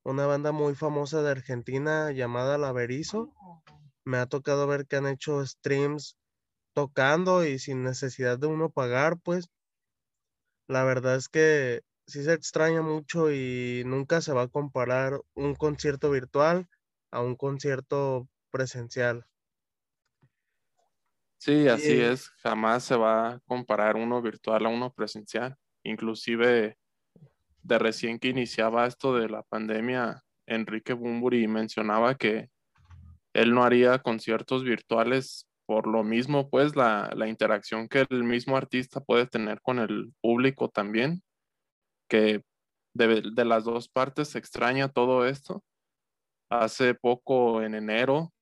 una 0.04 0.26
banda 0.26 0.52
muy 0.52 0.74
famosa 0.74 1.22
de 1.22 1.30
Argentina 1.30 2.10
llamada 2.12 2.58
La 2.58 2.72
me 4.04 4.18
ha 4.18 4.26
tocado 4.26 4.66
ver 4.66 4.86
que 4.86 4.96
han 4.96 5.06
hecho 5.06 5.44
streams 5.46 6.16
tocando 6.74 7.44
y 7.44 7.58
sin 7.58 7.82
necesidad 7.82 8.38
de 8.38 8.46
uno 8.46 8.70
pagar, 8.70 9.18
pues. 9.22 9.48
La 10.68 10.84
verdad 10.84 11.16
es 11.16 11.28
que 11.28 11.82
sí 12.06 12.22
se 12.22 12.34
extraña 12.34 12.82
mucho 12.82 13.32
y 13.32 13.82
nunca 13.86 14.20
se 14.20 14.32
va 14.32 14.42
a 14.42 14.48
comparar 14.48 15.20
un 15.34 15.54
concierto 15.54 16.10
virtual 16.10 16.68
a 17.10 17.20
un 17.22 17.36
concierto 17.36 18.28
presencial. 18.54 19.26
Sí, 21.38 21.66
así 21.66 22.00
es, 22.00 22.28
jamás 22.42 22.84
se 22.84 22.94
va 22.94 23.28
a 23.30 23.40
comparar 23.40 23.96
uno 23.96 24.22
virtual 24.22 24.64
a 24.64 24.68
uno 24.68 24.92
presencial. 24.92 25.56
Inclusive 25.82 26.78
de 27.62 27.78
recién 27.78 28.20
que 28.20 28.28
iniciaba 28.28 28.86
esto 28.86 29.16
de 29.16 29.28
la 29.28 29.42
pandemia, 29.42 30.22
Enrique 30.46 30.92
Bumburi 30.92 31.48
mencionaba 31.48 32.14
que 32.14 32.48
él 33.32 33.52
no 33.52 33.64
haría 33.64 33.98
conciertos 33.98 34.62
virtuales 34.62 35.48
por 35.66 35.88
lo 35.88 36.04
mismo, 36.04 36.48
pues 36.48 36.76
la, 36.76 37.10
interacción 37.26 37.88
que 37.88 38.06
el 38.08 38.22
mismo 38.22 38.56
artista 38.56 39.00
puede 39.00 39.26
tener 39.26 39.60
con 39.62 39.80
el 39.80 40.12
público 40.20 40.68
también, 40.68 41.22
que 42.08 42.44
de, 42.94 43.44
las 43.44 43.64
dos 43.64 43.88
partes 43.88 44.28
se 44.28 44.38
extraña 44.38 44.88
todo 44.88 45.26
esto. 45.26 45.64
Hace 46.50 46.94
poco, 46.94 47.62
en 47.62 47.74
enero, 47.74 48.32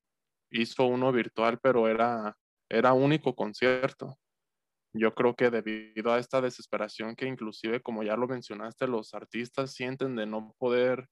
hizo 0.53 0.87
uno 0.87 1.13
virtual, 1.13 1.59
pero 1.61 1.89
era, 1.89 2.37
era 2.69 2.93
único 2.93 3.35
concierto. 3.35 4.19
Yo 4.95 5.15
creo 5.15 5.35
que 5.35 5.51
debido 5.51 6.13
a 6.13 6.19
esta 6.19 6.41
desesperación 6.41 7.17
que 7.17 7.27
inclusive, 7.27 7.81
como 7.81 8.03
ya 8.03 8.17
lo 8.17 8.29
mencionaste, 8.29 8.87
los 8.87 9.15
artistas 9.15 9.73
sienten 9.73 10.17
de 10.17 10.27
no 10.27 10.55
poder 10.59 11.09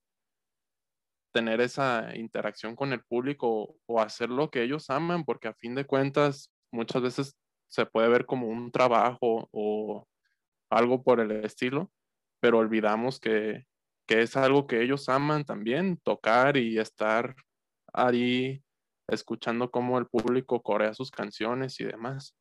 tener 1.32 1.60
esa 1.60 2.14
interacción 2.16 2.76
con 2.76 2.92
el 2.92 3.02
público 3.04 3.76
o 3.86 4.00
hacer 4.00 4.28
lo 4.30 4.50
que 4.50 4.62
ellos 4.62 4.90
aman, 4.90 5.24
porque 5.24 5.48
a 5.48 5.54
fin 5.54 5.74
de 5.74 5.86
cuentas 5.86 6.52
muchas 6.70 7.02
veces 7.02 7.36
se 7.68 7.86
puede 7.86 8.08
ver 8.08 8.26
como 8.26 8.48
un 8.48 8.70
trabajo 8.70 9.48
o 9.52 10.06
algo 10.70 11.02
por 11.02 11.20
el 11.20 11.30
estilo, 11.44 11.90
pero 12.40 12.58
olvidamos 12.58 13.20
que, 13.20 13.64
que 14.06 14.22
es 14.22 14.36
algo 14.36 14.66
que 14.66 14.82
ellos 14.82 15.08
aman 15.08 15.44
también, 15.44 15.98
tocar 15.98 16.56
y 16.56 16.78
estar 16.78 17.34
ahí 17.92 18.62
escuchando 19.10 19.70
cómo 19.70 19.98
el 19.98 20.06
público 20.06 20.62
corea 20.62 20.94
sus 20.94 21.10
canciones 21.10 21.80
y 21.80 21.84
demás. 21.84 22.34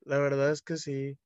La 0.00 0.18
verdad 0.18 0.50
es 0.50 0.62
que 0.62 0.76
sí. 0.76 1.18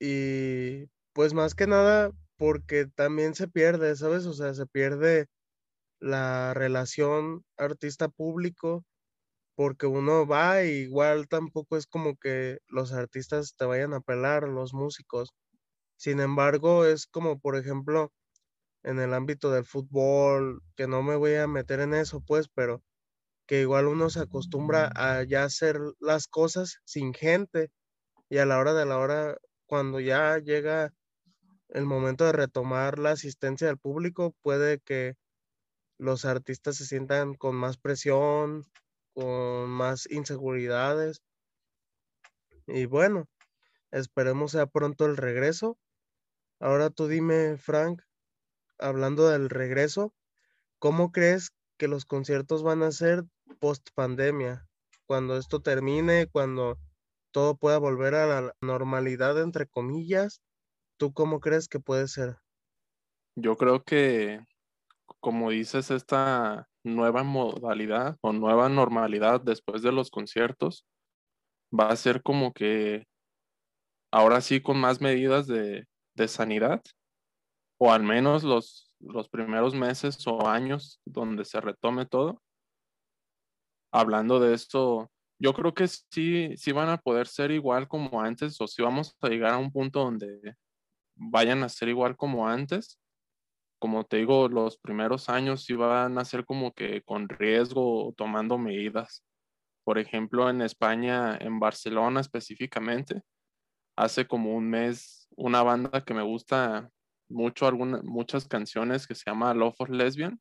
Y 0.00 0.86
pues 1.12 1.34
más 1.34 1.54
que 1.54 1.66
nada 1.66 2.10
porque 2.36 2.86
también 2.86 3.34
se 3.34 3.48
pierde, 3.48 3.94
¿sabes? 3.96 4.26
O 4.26 4.32
sea, 4.32 4.54
se 4.54 4.66
pierde 4.66 5.26
la 6.00 6.54
relación 6.54 7.44
artista-público, 7.56 8.84
porque 9.54 9.86
uno 9.86 10.26
va 10.26 10.64
y 10.64 10.70
igual 10.82 11.28
tampoco 11.28 11.76
es 11.76 11.86
como 11.86 12.16
que 12.16 12.58
los 12.68 12.92
artistas 12.92 13.54
te 13.56 13.64
vayan 13.66 13.94
a 13.94 14.00
pelar, 14.00 14.48
los 14.48 14.74
músicos. 14.74 15.30
Sin 15.96 16.20
embargo, 16.20 16.84
es 16.86 17.06
como, 17.06 17.40
por 17.40 17.56
ejemplo, 17.56 18.12
en 18.84 19.00
el 19.00 19.14
ámbito 19.14 19.50
del 19.52 19.64
fútbol, 19.64 20.62
que 20.76 20.88
no 20.88 21.02
me 21.02 21.16
voy 21.16 21.34
a 21.36 21.46
meter 21.46 21.80
en 21.80 21.94
eso, 21.94 22.22
pues, 22.26 22.48
pero 22.48 22.82
que 23.46 23.60
igual 23.60 23.86
uno 23.86 24.10
se 24.10 24.20
acostumbra 24.20 24.90
a 24.94 25.22
ya 25.24 25.44
hacer 25.44 25.78
las 26.00 26.26
cosas 26.28 26.78
sin 26.84 27.12
gente 27.14 27.70
y 28.28 28.38
a 28.38 28.46
la 28.46 28.58
hora 28.58 28.72
de 28.72 28.86
la 28.86 28.98
hora, 28.98 29.36
cuando 29.66 30.00
ya 30.00 30.38
llega 30.38 30.92
el 31.68 31.84
momento 31.84 32.24
de 32.24 32.32
retomar 32.32 32.98
la 32.98 33.10
asistencia 33.10 33.66
del 33.66 33.78
público, 33.78 34.34
puede 34.42 34.78
que 34.80 35.16
los 35.98 36.24
artistas 36.24 36.76
se 36.76 36.86
sientan 36.86 37.34
con 37.34 37.56
más 37.56 37.76
presión, 37.76 38.64
con 39.14 39.70
más 39.70 40.10
inseguridades. 40.10 41.22
Y 42.66 42.86
bueno, 42.86 43.28
esperemos 43.90 44.52
sea 44.52 44.66
pronto 44.66 45.06
el 45.06 45.16
regreso. 45.16 45.78
Ahora 46.58 46.90
tú 46.90 47.08
dime, 47.08 47.56
Frank, 47.56 48.02
hablando 48.78 49.28
del 49.28 49.50
regreso, 49.50 50.14
¿cómo 50.78 51.12
crees 51.12 51.50
que 51.82 51.88
los 51.88 52.04
conciertos 52.04 52.62
van 52.62 52.84
a 52.84 52.92
ser 52.92 53.24
post 53.58 53.88
pandemia? 53.96 54.68
Cuando 55.04 55.36
esto 55.36 55.62
termine, 55.62 56.28
cuando 56.28 56.78
todo 57.32 57.56
pueda 57.56 57.78
volver 57.78 58.14
a 58.14 58.26
la 58.26 58.54
normalidad, 58.60 59.42
entre 59.42 59.66
comillas, 59.66 60.40
¿tú 60.96 61.12
cómo 61.12 61.40
crees 61.40 61.66
que 61.66 61.80
puede 61.80 62.06
ser? 62.06 62.36
Yo 63.34 63.56
creo 63.56 63.82
que 63.82 64.46
como 65.18 65.50
dices, 65.50 65.90
esta 65.90 66.68
nueva 66.84 67.24
modalidad 67.24 68.16
o 68.20 68.32
nueva 68.32 68.68
normalidad 68.68 69.40
después 69.40 69.82
de 69.82 69.90
los 69.90 70.08
conciertos 70.08 70.86
va 71.76 71.88
a 71.88 71.96
ser 71.96 72.22
como 72.22 72.52
que 72.52 73.08
ahora 74.12 74.40
sí 74.40 74.62
con 74.62 74.78
más 74.78 75.00
medidas 75.00 75.48
de, 75.48 75.88
de 76.14 76.28
sanidad, 76.28 76.80
o 77.76 77.92
al 77.92 78.04
menos 78.04 78.44
los, 78.44 78.91
los 79.02 79.28
primeros 79.28 79.74
meses 79.74 80.26
o 80.26 80.48
años 80.48 81.00
donde 81.04 81.44
se 81.44 81.60
retome 81.60 82.06
todo. 82.06 82.42
Hablando 83.92 84.40
de 84.40 84.54
esto, 84.54 85.10
yo 85.38 85.52
creo 85.52 85.74
que 85.74 85.88
sí, 85.88 86.56
sí 86.56 86.72
van 86.72 86.88
a 86.88 86.98
poder 86.98 87.26
ser 87.26 87.50
igual 87.50 87.88
como 87.88 88.20
antes, 88.20 88.60
o 88.60 88.66
si 88.66 88.82
vamos 88.82 89.14
a 89.20 89.28
llegar 89.28 89.54
a 89.54 89.58
un 89.58 89.72
punto 89.72 90.00
donde 90.00 90.56
vayan 91.16 91.62
a 91.62 91.68
ser 91.68 91.88
igual 91.88 92.16
como 92.16 92.48
antes. 92.48 92.98
Como 93.80 94.04
te 94.04 94.18
digo, 94.18 94.48
los 94.48 94.78
primeros 94.78 95.28
años 95.28 95.64
sí 95.64 95.74
van 95.74 96.16
a 96.18 96.24
ser 96.24 96.44
como 96.46 96.72
que 96.72 97.02
con 97.02 97.28
riesgo, 97.28 98.14
tomando 98.16 98.56
medidas. 98.56 99.24
Por 99.84 99.98
ejemplo, 99.98 100.48
en 100.48 100.62
España, 100.62 101.36
en 101.40 101.58
Barcelona 101.58 102.20
específicamente, 102.20 103.22
hace 103.96 104.26
como 104.26 104.54
un 104.54 104.70
mes, 104.70 105.28
una 105.36 105.62
banda 105.62 106.04
que 106.04 106.14
me 106.14 106.22
gusta 106.22 106.88
mucho, 107.32 107.66
algunas, 107.66 108.02
muchas 108.04 108.46
canciones 108.46 109.06
que 109.06 109.14
se 109.14 109.24
llama 109.26 109.54
Love 109.54 109.76
for 109.76 109.90
Lesbian, 109.90 110.40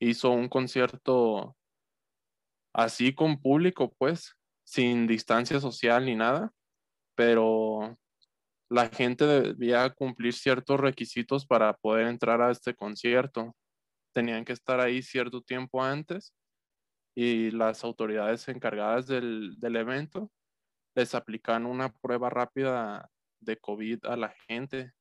hizo 0.00 0.30
un 0.30 0.48
concierto 0.48 1.56
así 2.74 3.14
con 3.14 3.40
público, 3.40 3.94
pues, 3.98 4.36
sin 4.64 5.06
distancia 5.06 5.60
social 5.60 6.06
ni 6.06 6.16
nada, 6.16 6.52
pero 7.14 7.98
la 8.70 8.88
gente 8.88 9.26
debía 9.26 9.90
cumplir 9.90 10.32
ciertos 10.32 10.80
requisitos 10.80 11.46
para 11.46 11.74
poder 11.74 12.06
entrar 12.06 12.40
a 12.40 12.50
este 12.50 12.74
concierto. 12.74 13.54
Tenían 14.14 14.44
que 14.44 14.54
estar 14.54 14.80
ahí 14.80 15.02
cierto 15.02 15.42
tiempo 15.42 15.82
antes 15.82 16.34
y 17.14 17.50
las 17.50 17.84
autoridades 17.84 18.48
encargadas 18.48 19.06
del, 19.06 19.56
del 19.58 19.76
evento 19.76 20.30
les 20.94 21.14
aplican 21.14 21.66
una 21.66 21.92
prueba 21.92 22.30
rápida 22.30 23.10
de 23.40 23.56
COVID 23.58 24.06
a 24.06 24.16
la 24.16 24.34
gente. 24.48 24.92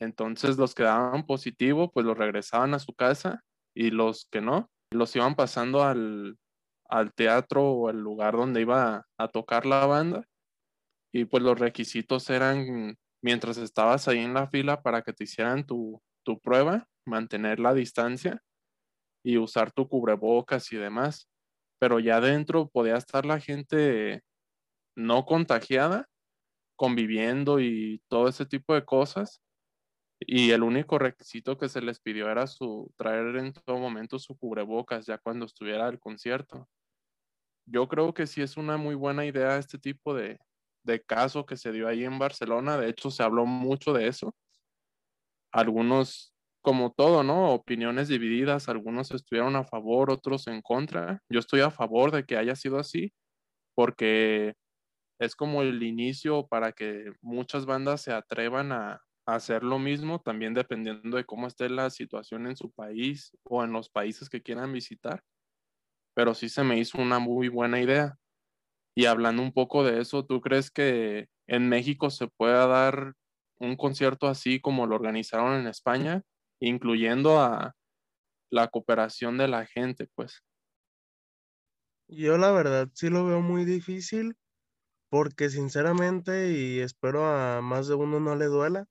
Entonces 0.00 0.56
los 0.56 0.74
que 0.74 0.84
daban 0.84 1.26
positivo, 1.26 1.90
pues 1.92 2.06
los 2.06 2.16
regresaban 2.16 2.74
a 2.74 2.78
su 2.78 2.94
casa 2.94 3.42
y 3.74 3.90
los 3.90 4.26
que 4.30 4.40
no, 4.40 4.70
los 4.90 5.14
iban 5.14 5.34
pasando 5.34 5.84
al, 5.84 6.38
al 6.88 7.12
teatro 7.12 7.70
o 7.70 7.88
al 7.88 8.00
lugar 8.00 8.36
donde 8.36 8.62
iba 8.62 9.06
a 9.18 9.28
tocar 9.28 9.66
la 9.66 9.86
banda. 9.86 10.24
Y 11.12 11.24
pues 11.26 11.42
los 11.42 11.58
requisitos 11.58 12.30
eran, 12.30 12.96
mientras 13.22 13.58
estabas 13.58 14.08
ahí 14.08 14.18
en 14.18 14.34
la 14.34 14.46
fila 14.46 14.82
para 14.82 15.02
que 15.02 15.12
te 15.12 15.24
hicieran 15.24 15.66
tu, 15.66 16.00
tu 16.24 16.40
prueba, 16.40 16.88
mantener 17.06 17.60
la 17.60 17.74
distancia 17.74 18.42
y 19.24 19.36
usar 19.36 19.72
tu 19.72 19.88
cubrebocas 19.88 20.72
y 20.72 20.76
demás. 20.76 21.28
Pero 21.78 22.00
ya 22.00 22.20
dentro 22.20 22.68
podía 22.68 22.96
estar 22.96 23.26
la 23.26 23.40
gente 23.40 24.22
no 24.96 25.24
contagiada, 25.24 26.08
conviviendo 26.76 27.60
y 27.60 28.02
todo 28.08 28.28
ese 28.28 28.46
tipo 28.46 28.74
de 28.74 28.84
cosas. 28.84 29.40
Y 30.20 30.50
el 30.50 30.62
único 30.62 30.98
requisito 30.98 31.58
que 31.58 31.68
se 31.68 31.80
les 31.80 32.00
pidió 32.00 32.30
era 32.30 32.46
su 32.46 32.92
traer 32.96 33.36
en 33.36 33.52
todo 33.52 33.78
momento 33.78 34.18
su 34.18 34.36
cubrebocas 34.36 35.06
ya 35.06 35.18
cuando 35.18 35.46
estuviera 35.46 35.88
el 35.88 35.98
concierto 35.98 36.68
yo 37.70 37.88
creo 37.88 38.12
que 38.14 38.26
sí 38.26 38.42
es 38.42 38.56
una 38.56 38.76
muy 38.76 38.94
buena 38.94 39.24
idea 39.24 39.56
este 39.56 39.78
tipo 39.78 40.14
de, 40.14 40.38
caso 41.06 41.46
que 41.46 41.56
se 41.56 41.72
dio 41.72 41.86
ahí 41.88 42.04
en 42.04 42.18
Barcelona. 42.18 42.76
De 42.76 42.88
hecho, 42.88 43.10
se 43.10 43.22
habló 43.22 43.46
mucho 43.46 43.92
de 43.92 44.08
eso. 44.08 44.34
Algunos, 45.52 46.34
como 46.62 46.92
todo, 46.92 47.22
¿no? 47.22 47.52
Opiniones 47.52 48.08
divididas. 48.08 48.68
Algunos 48.68 49.12
estuvieron 49.12 49.54
a 49.56 49.64
favor, 49.64 50.10
otros 50.10 50.48
en 50.48 50.62
contra. 50.62 51.22
Yo 51.28 51.38
estoy 51.38 51.60
a 51.60 51.70
favor 51.70 52.10
de 52.10 52.24
que 52.24 52.36
haya 52.36 52.56
sido 52.56 52.78
así 52.78 53.12
porque 53.74 54.54
es 55.20 55.36
como 55.36 55.62
el 55.62 55.82
inicio 55.82 56.46
para 56.48 56.72
que 56.72 57.12
muchas 57.22 57.66
bandas 57.66 58.02
se 58.02 58.12
atrevan 58.12 58.72
a 58.72 59.00
hacer 59.26 59.62
lo 59.64 59.78
mismo, 59.78 60.20
también 60.20 60.54
dependiendo 60.54 61.16
de 61.16 61.24
cómo 61.24 61.46
esté 61.46 61.68
la 61.70 61.90
situación 61.90 62.46
en 62.46 62.56
su 62.56 62.70
país 62.72 63.32
o 63.44 63.64
en 63.64 63.72
los 63.72 63.90
países 63.90 64.28
que 64.30 64.42
quieran 64.42 64.72
visitar 64.72 65.22
pero 66.14 66.34
sí 66.34 66.48
se 66.48 66.64
me 66.64 66.78
hizo 66.78 66.98
una 66.98 67.18
muy 67.18 67.48
buena 67.48 67.80
idea. 67.80 68.16
Y 68.96 69.06
hablando 69.06 69.42
un 69.42 69.52
poco 69.52 69.84
de 69.84 70.00
eso, 70.00 70.26
¿tú 70.26 70.40
crees 70.40 70.70
que 70.70 71.28
en 71.46 71.68
México 71.68 72.10
se 72.10 72.28
pueda 72.28 72.66
dar 72.66 73.14
un 73.58 73.76
concierto 73.76 74.26
así 74.26 74.60
como 74.60 74.86
lo 74.86 74.96
organizaron 74.96 75.60
en 75.60 75.66
España, 75.66 76.22
incluyendo 76.60 77.40
a 77.40 77.74
la 78.50 78.68
cooperación 78.68 79.38
de 79.38 79.48
la 79.48 79.66
gente, 79.66 80.08
pues? 80.14 80.42
Yo 82.08 82.38
la 82.38 82.50
verdad 82.50 82.88
sí 82.92 83.08
lo 83.08 83.24
veo 83.24 83.40
muy 83.40 83.64
difícil 83.64 84.36
porque 85.10 85.50
sinceramente, 85.50 86.52
y 86.52 86.80
espero 86.80 87.26
a 87.26 87.62
más 87.62 87.88
de 87.88 87.94
uno 87.94 88.20
no 88.20 88.36
le 88.36 88.46
duela, 88.46 88.86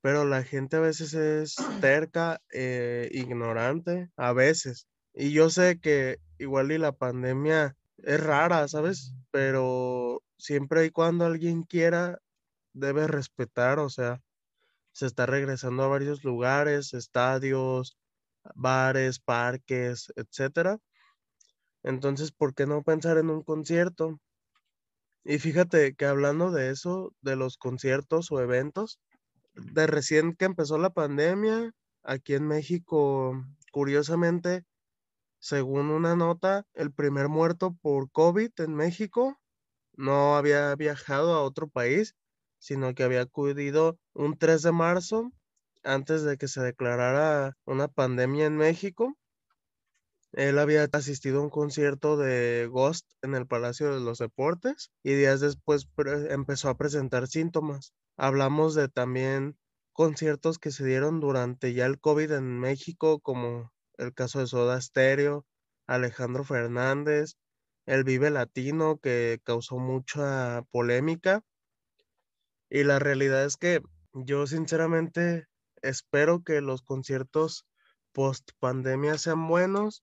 pero 0.00 0.24
la 0.24 0.42
gente 0.44 0.76
a 0.76 0.80
veces 0.80 1.14
es 1.14 1.56
terca, 1.80 2.40
eh, 2.52 3.08
ignorante, 3.12 4.10
a 4.16 4.32
veces. 4.32 4.86
Y 5.12 5.32
yo 5.32 5.50
sé 5.50 5.80
que 5.80 6.18
igual 6.38 6.72
y 6.72 6.78
la 6.78 6.92
pandemia 6.92 7.76
es 7.98 8.22
rara, 8.22 8.68
¿sabes? 8.68 9.14
Pero 9.30 10.22
siempre 10.38 10.84
y 10.86 10.90
cuando 10.90 11.26
alguien 11.26 11.62
quiera, 11.64 12.20
debe 12.72 13.06
respetar, 13.08 13.78
o 13.80 13.90
sea, 13.90 14.22
se 14.92 15.06
está 15.06 15.26
regresando 15.26 15.82
a 15.84 15.88
varios 15.88 16.24
lugares, 16.24 16.94
estadios, 16.94 17.98
bares, 18.54 19.18
parques, 19.20 20.12
etcétera. 20.16 20.78
Entonces, 21.82 22.32
¿por 22.32 22.54
qué 22.54 22.66
no 22.66 22.82
pensar 22.82 23.18
en 23.18 23.30
un 23.30 23.42
concierto? 23.42 24.20
Y 25.24 25.38
fíjate 25.38 25.94
que 25.94 26.06
hablando 26.06 26.50
de 26.50 26.70
eso, 26.70 27.12
de 27.20 27.36
los 27.36 27.58
conciertos 27.58 28.30
o 28.32 28.40
eventos, 28.40 28.98
de 29.58 29.86
recién 29.86 30.34
que 30.34 30.44
empezó 30.44 30.78
la 30.78 30.90
pandemia, 30.90 31.72
aquí 32.02 32.34
en 32.34 32.46
México, 32.46 33.44
curiosamente, 33.72 34.64
según 35.38 35.90
una 35.90 36.16
nota, 36.16 36.66
el 36.74 36.92
primer 36.92 37.28
muerto 37.28 37.76
por 37.80 38.10
COVID 38.10 38.50
en 38.58 38.74
México 38.74 39.38
no 39.92 40.36
había 40.36 40.74
viajado 40.74 41.34
a 41.34 41.42
otro 41.42 41.68
país, 41.68 42.14
sino 42.58 42.94
que 42.94 43.02
había 43.02 43.22
acudido 43.22 43.98
un 44.14 44.36
3 44.36 44.62
de 44.62 44.72
marzo 44.72 45.32
antes 45.84 46.22
de 46.22 46.36
que 46.36 46.48
se 46.48 46.60
declarara 46.60 47.56
una 47.64 47.88
pandemia 47.88 48.46
en 48.46 48.56
México. 48.56 49.16
Él 50.32 50.58
había 50.58 50.88
asistido 50.92 51.40
a 51.40 51.42
un 51.42 51.50
concierto 51.50 52.16
de 52.16 52.68
Ghost 52.70 53.10
en 53.22 53.34
el 53.34 53.46
Palacio 53.46 53.92
de 53.92 54.00
los 54.00 54.18
Deportes 54.18 54.90
y 55.02 55.14
días 55.14 55.40
después 55.40 55.88
empezó 56.28 56.68
a 56.68 56.76
presentar 56.76 57.28
síntomas. 57.28 57.92
Hablamos 58.20 58.74
de 58.74 58.88
también 58.88 59.56
conciertos 59.92 60.58
que 60.58 60.72
se 60.72 60.84
dieron 60.84 61.20
durante 61.20 61.72
ya 61.72 61.86
el 61.86 62.00
COVID 62.00 62.32
en 62.32 62.58
México, 62.58 63.20
como 63.20 63.72
el 63.96 64.12
caso 64.12 64.40
de 64.40 64.48
Soda 64.48 64.80
Stereo, 64.80 65.46
Alejandro 65.86 66.42
Fernández, 66.42 67.36
el 67.86 68.02
Vive 68.02 68.30
Latino 68.30 68.98
que 68.98 69.40
causó 69.44 69.78
mucha 69.78 70.62
polémica. 70.72 71.44
Y 72.68 72.82
la 72.82 72.98
realidad 72.98 73.44
es 73.44 73.56
que 73.56 73.82
yo 74.12 74.48
sinceramente 74.48 75.46
espero 75.80 76.42
que 76.42 76.60
los 76.60 76.82
conciertos 76.82 77.66
post 78.12 78.50
pandemia 78.58 79.16
sean 79.16 79.46
buenos, 79.46 80.02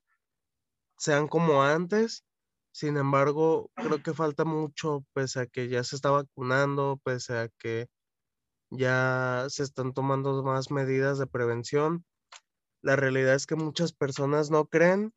sean 0.98 1.28
como 1.28 1.64
antes. 1.64 2.24
Sin 2.72 2.96
embargo, 2.96 3.72
creo 3.76 4.02
que 4.02 4.14
falta 4.14 4.46
mucho, 4.46 5.06
pese 5.12 5.42
a 5.42 5.48
que 5.48 5.68
ya 5.68 5.84
se 5.84 5.98
está 5.98 6.12
vacunando, 6.12 6.98
pese 7.04 7.38
a 7.38 7.50
que 7.60 7.90
ya 8.70 9.46
se 9.50 9.64
están 9.64 9.94
tomando 9.94 10.44
más 10.44 10.72
medidas 10.72 11.18
de 11.20 11.28
prevención. 11.28 12.06
La 12.82 12.96
realidad 12.96 13.36
es 13.36 13.48
que 13.48 13.56
muchas 13.56 13.94
personas 13.94 14.52
no 14.52 14.66
creen, 14.66 15.14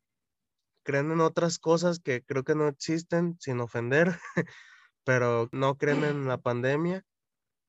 creen 0.83 1.11
en 1.11 1.21
otras 1.21 1.59
cosas 1.59 1.99
que 1.99 2.23
creo 2.23 2.43
que 2.43 2.55
no 2.55 2.67
existen, 2.67 3.37
sin 3.39 3.59
ofender, 3.59 4.19
pero 5.03 5.49
no 5.51 5.77
creen 5.77 6.03
en 6.03 6.27
la 6.27 6.37
pandemia. 6.37 7.03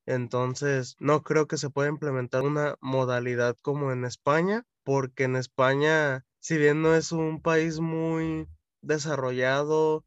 Entonces, 0.06 0.96
no 0.98 1.22
creo 1.22 1.46
que 1.46 1.58
se 1.58 1.70
pueda 1.70 1.88
implementar 1.88 2.42
una 2.42 2.76
modalidad 2.80 3.56
como 3.62 3.92
en 3.92 4.04
España, 4.04 4.64
porque 4.84 5.24
en 5.24 5.36
España, 5.36 6.24
si 6.40 6.56
bien 6.56 6.82
no 6.82 6.94
es 6.94 7.12
un 7.12 7.40
país 7.42 7.80
muy 7.80 8.48
desarrollado, 8.82 10.04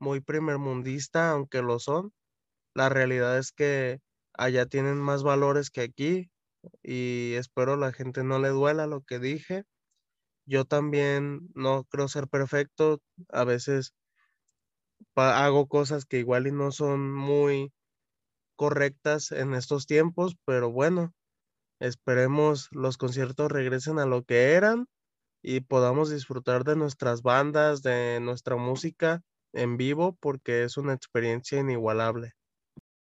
muy 0.00 0.20
primermundista, 0.20 1.30
aunque 1.30 1.62
lo 1.62 1.78
son, 1.78 2.12
la 2.74 2.88
realidad 2.88 3.38
es 3.38 3.52
que 3.52 4.00
allá 4.34 4.66
tienen 4.66 4.98
más 4.98 5.22
valores 5.22 5.70
que 5.70 5.82
aquí, 5.82 6.30
y 6.82 7.34
espero 7.34 7.76
la 7.76 7.92
gente 7.92 8.24
no 8.24 8.38
le 8.38 8.48
duela 8.50 8.86
lo 8.86 9.02
que 9.02 9.18
dije. 9.18 9.64
Yo 10.46 10.64
también 10.64 11.48
no 11.54 11.84
creo 11.84 12.08
ser 12.08 12.28
perfecto, 12.28 13.00
a 13.30 13.44
veces 13.44 13.94
hago 15.16 15.66
cosas 15.68 16.04
que 16.04 16.18
igual 16.18 16.46
y 16.46 16.52
no 16.52 16.72
son 16.72 17.12
muy 17.12 17.72
correctas 18.56 19.32
en 19.32 19.54
estos 19.54 19.86
tiempos, 19.86 20.36
pero 20.44 20.70
bueno, 20.70 21.12
esperemos 21.80 22.68
los 22.72 22.98
conciertos 22.98 23.50
regresen 23.52 23.98
a 23.98 24.06
lo 24.06 24.24
que 24.24 24.52
eran 24.52 24.86
y 25.42 25.60
podamos 25.60 26.10
disfrutar 26.10 26.64
de 26.64 26.76
nuestras 26.76 27.22
bandas, 27.22 27.82
de 27.82 28.20
nuestra 28.20 28.56
música 28.56 29.22
en 29.52 29.76
vivo, 29.76 30.16
porque 30.20 30.64
es 30.64 30.76
una 30.76 30.94
experiencia 30.94 31.60
inigualable. 31.60 32.32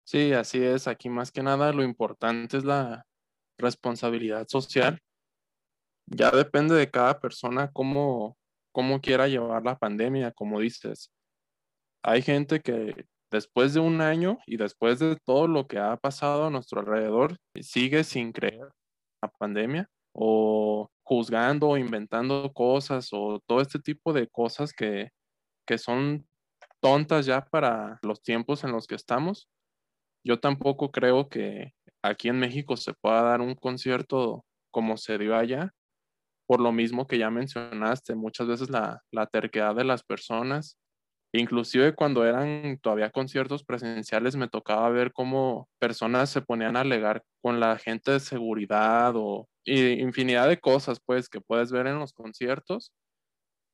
Sí, 0.04 0.32
así 0.32 0.62
es. 0.62 0.88
Aquí 0.88 1.08
más 1.08 1.30
que 1.30 1.42
nada 1.42 1.72
lo 1.72 1.82
importante 1.82 2.56
es 2.56 2.64
la 2.64 3.06
responsabilidad 3.58 4.46
social. 4.48 4.98
Ya 6.06 6.30
depende 6.30 6.74
de 6.74 6.90
cada 6.90 7.20
persona 7.20 7.70
cómo, 7.72 8.36
cómo 8.72 9.00
quiera 9.00 9.28
llevar 9.28 9.64
la 9.64 9.78
pandemia, 9.78 10.32
como 10.32 10.60
dices. 10.60 11.10
Hay 12.04 12.22
gente 12.22 12.60
que 12.60 13.06
después 13.30 13.74
de 13.74 13.80
un 13.80 14.00
año 14.00 14.38
y 14.46 14.56
después 14.56 14.98
de 14.98 15.16
todo 15.24 15.46
lo 15.46 15.66
que 15.66 15.78
ha 15.78 15.96
pasado 15.96 16.46
a 16.46 16.50
nuestro 16.50 16.80
alrededor, 16.80 17.36
sigue 17.60 18.04
sin 18.04 18.32
creer 18.32 18.68
la 19.22 19.30
pandemia 19.38 19.88
o 20.14 20.90
juzgando 21.04 21.68
o 21.68 21.78
inventando 21.78 22.52
cosas 22.52 23.08
o 23.12 23.40
todo 23.46 23.60
este 23.60 23.78
tipo 23.78 24.12
de 24.12 24.28
cosas 24.28 24.72
que, 24.72 25.08
que 25.66 25.78
son 25.78 26.26
tontas 26.80 27.26
ya 27.26 27.44
para 27.44 27.98
los 28.02 28.22
tiempos 28.22 28.64
en 28.64 28.72
los 28.72 28.86
que 28.86 28.96
estamos. 28.96 29.48
Yo 30.24 30.38
tampoco 30.38 30.90
creo 30.92 31.28
que 31.28 31.72
aquí 32.02 32.28
en 32.28 32.38
México 32.38 32.76
se 32.76 32.94
pueda 32.94 33.22
dar 33.22 33.40
un 33.40 33.54
concierto 33.54 34.44
como 34.70 34.96
se 34.96 35.18
dio 35.18 35.37
allá, 35.37 35.72
por 36.46 36.61
lo 36.61 36.72
mismo 36.72 37.06
que 37.06 37.18
ya 37.18 37.30
mencionaste, 37.30 38.14
muchas 38.14 38.46
veces 38.46 38.70
la, 38.70 39.02
terquedad 39.32 39.74
de 39.74 39.85
las 39.85 40.02
personas, 40.04 40.78
inclusive 41.32 41.94
cuando 41.94 42.26
eran 42.26 42.78
todavía 42.78 43.11
conciertos 43.11 43.64
presenciales, 43.64 44.37
me 44.37 44.48
tocaba 44.48 44.90
ver 44.90 45.12
cómo 45.12 45.68
personas 45.78 46.30
se 46.30 46.42
ponían 46.42 46.76
a 46.76 46.80
alegar 46.80 47.22
con 47.42 47.61
la 47.61 47.78
gente 47.78 48.12
de 48.12 48.20
seguridad 48.20 49.14
o 49.16 49.48
infinidad 49.64 50.48
de 50.48 50.61
cosas, 50.61 51.00
pues, 51.04 51.28
que 51.28 51.40
puedes 51.40 51.72
ver 51.72 51.87
en 51.87 51.98
los 51.98 52.12
conciertos 52.12 52.92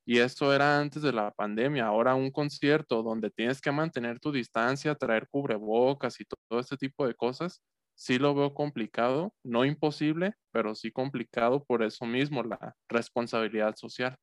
y 0.09 0.21
eso 0.21 0.55
era 0.55 0.79
antes 0.81 1.03
de 1.03 1.13
la 1.13 1.33
pandemia. 1.33 1.87
Ahora 1.87 2.15
un 2.15 2.31
concierto 2.31 3.03
donde 3.03 3.31
tienes 3.31 3.61
que 3.61 3.71
mantener 3.73 4.21
tu 4.21 4.33
distancia, 4.33 4.95
traer 4.95 5.29
cubrebocas 5.29 6.19
y 6.21 6.25
todo 6.25 6.61
este 6.61 6.79
tipo 6.79 7.07
de 7.07 7.15
cosas, 7.15 7.61
sí 7.95 8.19
lo 8.19 8.35
veo 8.35 8.55
complicado, 8.55 9.35
no 9.45 9.67
imposible, 9.67 10.33
pero 10.51 10.75
sí 10.75 10.91
complicado 10.93 11.63
por 11.65 11.83
eso 11.83 12.07
mismo, 12.07 12.43
la 12.43 12.75
responsabilidad 12.89 13.75
social. 13.77 14.17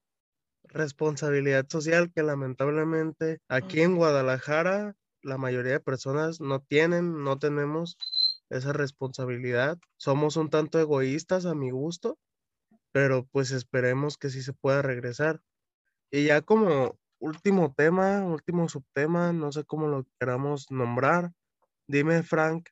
Responsabilidad 0.70 1.66
social 1.70 2.12
que 2.14 2.22
lamentablemente 2.24 3.40
aquí 3.50 3.82
en 3.82 3.96
Guadalajara 3.96 4.96
la 5.24 5.38
mayoría 5.38 5.74
de 5.74 5.80
personas 5.80 6.40
no 6.42 6.62
tienen, 6.62 7.24
no 7.24 7.40
tenemos 7.40 7.98
esa 8.50 8.74
responsabilidad. 8.74 9.78
Somos 9.98 10.38
un 10.38 10.50
tanto 10.50 10.80
egoístas 10.80 11.46
a 11.46 11.56
mi 11.56 11.72
gusto, 11.72 12.20
pero 12.94 13.28
pues 13.32 13.52
esperemos 13.52 14.18
que 14.18 14.30
sí 14.30 14.42
se 14.44 14.54
pueda 14.54 14.82
regresar. 14.82 15.42
Y 16.16 16.28
ya 16.28 16.42
como 16.42 16.98
último 17.20 17.74
tema, 17.76 18.24
último 18.24 18.70
subtema, 18.70 19.34
no 19.34 19.52
sé 19.52 19.66
cómo 19.66 19.88
lo 19.88 20.06
queramos 20.18 20.72
nombrar. 20.72 21.34
Dime, 21.88 22.24
Frank, 22.24 22.70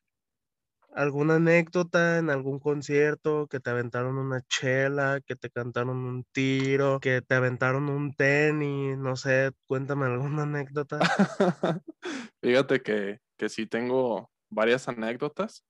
¿alguna 0.94 1.34
anécdota 1.34 2.16
en 2.16 2.30
algún 2.30 2.58
concierto 2.58 3.46
que 3.46 3.60
te 3.60 3.68
aventaron 3.68 4.16
una 4.16 4.40
chela, 4.48 5.20
que 5.26 5.36
te 5.36 5.50
cantaron 5.50 5.98
un 5.98 6.24
tiro, 6.32 7.00
que 7.00 7.20
te 7.20 7.34
aventaron 7.34 7.90
un 7.90 8.14
tenis? 8.14 8.96
No 8.96 9.14
sé, 9.14 9.50
cuéntame 9.66 10.06
alguna 10.06 10.44
anécdota. 10.44 11.00
Fíjate 12.42 12.80
que, 12.80 13.18
que 13.36 13.50
sí 13.50 13.66
tengo 13.66 14.30
varias 14.48 14.88
anécdotas. 14.88 15.66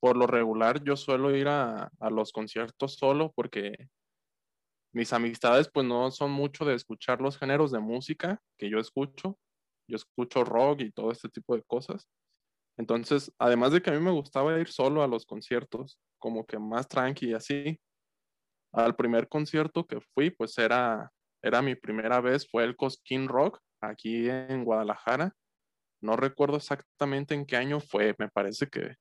Por 0.00 0.16
lo 0.16 0.26
regular, 0.26 0.82
yo 0.82 0.96
suelo 0.96 1.30
ir 1.30 1.46
a, 1.46 1.92
a 2.00 2.10
los 2.10 2.32
conciertos 2.32 2.96
solo 2.96 3.32
porque 3.36 3.88
mis 4.94 5.12
amistades 5.12 5.68
pues 5.72 5.84
no 5.86 6.10
son 6.10 6.30
mucho 6.30 6.64
de 6.64 6.74
escuchar 6.74 7.20
los 7.20 7.36
géneros 7.36 7.72
de 7.72 7.80
música 7.80 8.40
que 8.56 8.70
yo 8.70 8.78
escucho. 8.78 9.38
Yo 9.88 9.96
escucho 9.96 10.44
rock 10.44 10.80
y 10.80 10.92
todo 10.92 11.10
este 11.10 11.28
tipo 11.28 11.54
de 11.54 11.62
cosas. 11.62 12.08
Entonces, 12.78 13.32
además 13.38 13.72
de 13.72 13.82
que 13.82 13.90
a 13.90 13.92
mí 13.92 14.00
me 14.00 14.10
gustaba 14.10 14.58
ir 14.58 14.68
solo 14.68 15.02
a 15.02 15.08
los 15.08 15.26
conciertos, 15.26 15.98
como 16.18 16.46
que 16.46 16.58
más 16.58 16.88
tranqui 16.88 17.30
y 17.30 17.34
así, 17.34 17.78
al 18.72 18.96
primer 18.96 19.28
concierto 19.28 19.86
que 19.86 20.00
fui, 20.00 20.30
pues 20.30 20.56
era, 20.58 21.10
era 21.42 21.60
mi 21.60 21.74
primera 21.74 22.20
vez, 22.20 22.48
fue 22.50 22.64
el 22.64 22.76
Cosquín 22.76 23.28
Rock 23.28 23.60
aquí 23.80 24.28
en 24.28 24.64
Guadalajara. 24.64 25.32
No 26.02 26.16
recuerdo 26.16 26.56
exactamente 26.56 27.34
en 27.34 27.46
qué 27.46 27.56
año 27.56 27.80
fue, 27.80 28.14
me 28.18 28.28
parece 28.28 28.68
que 28.68 28.96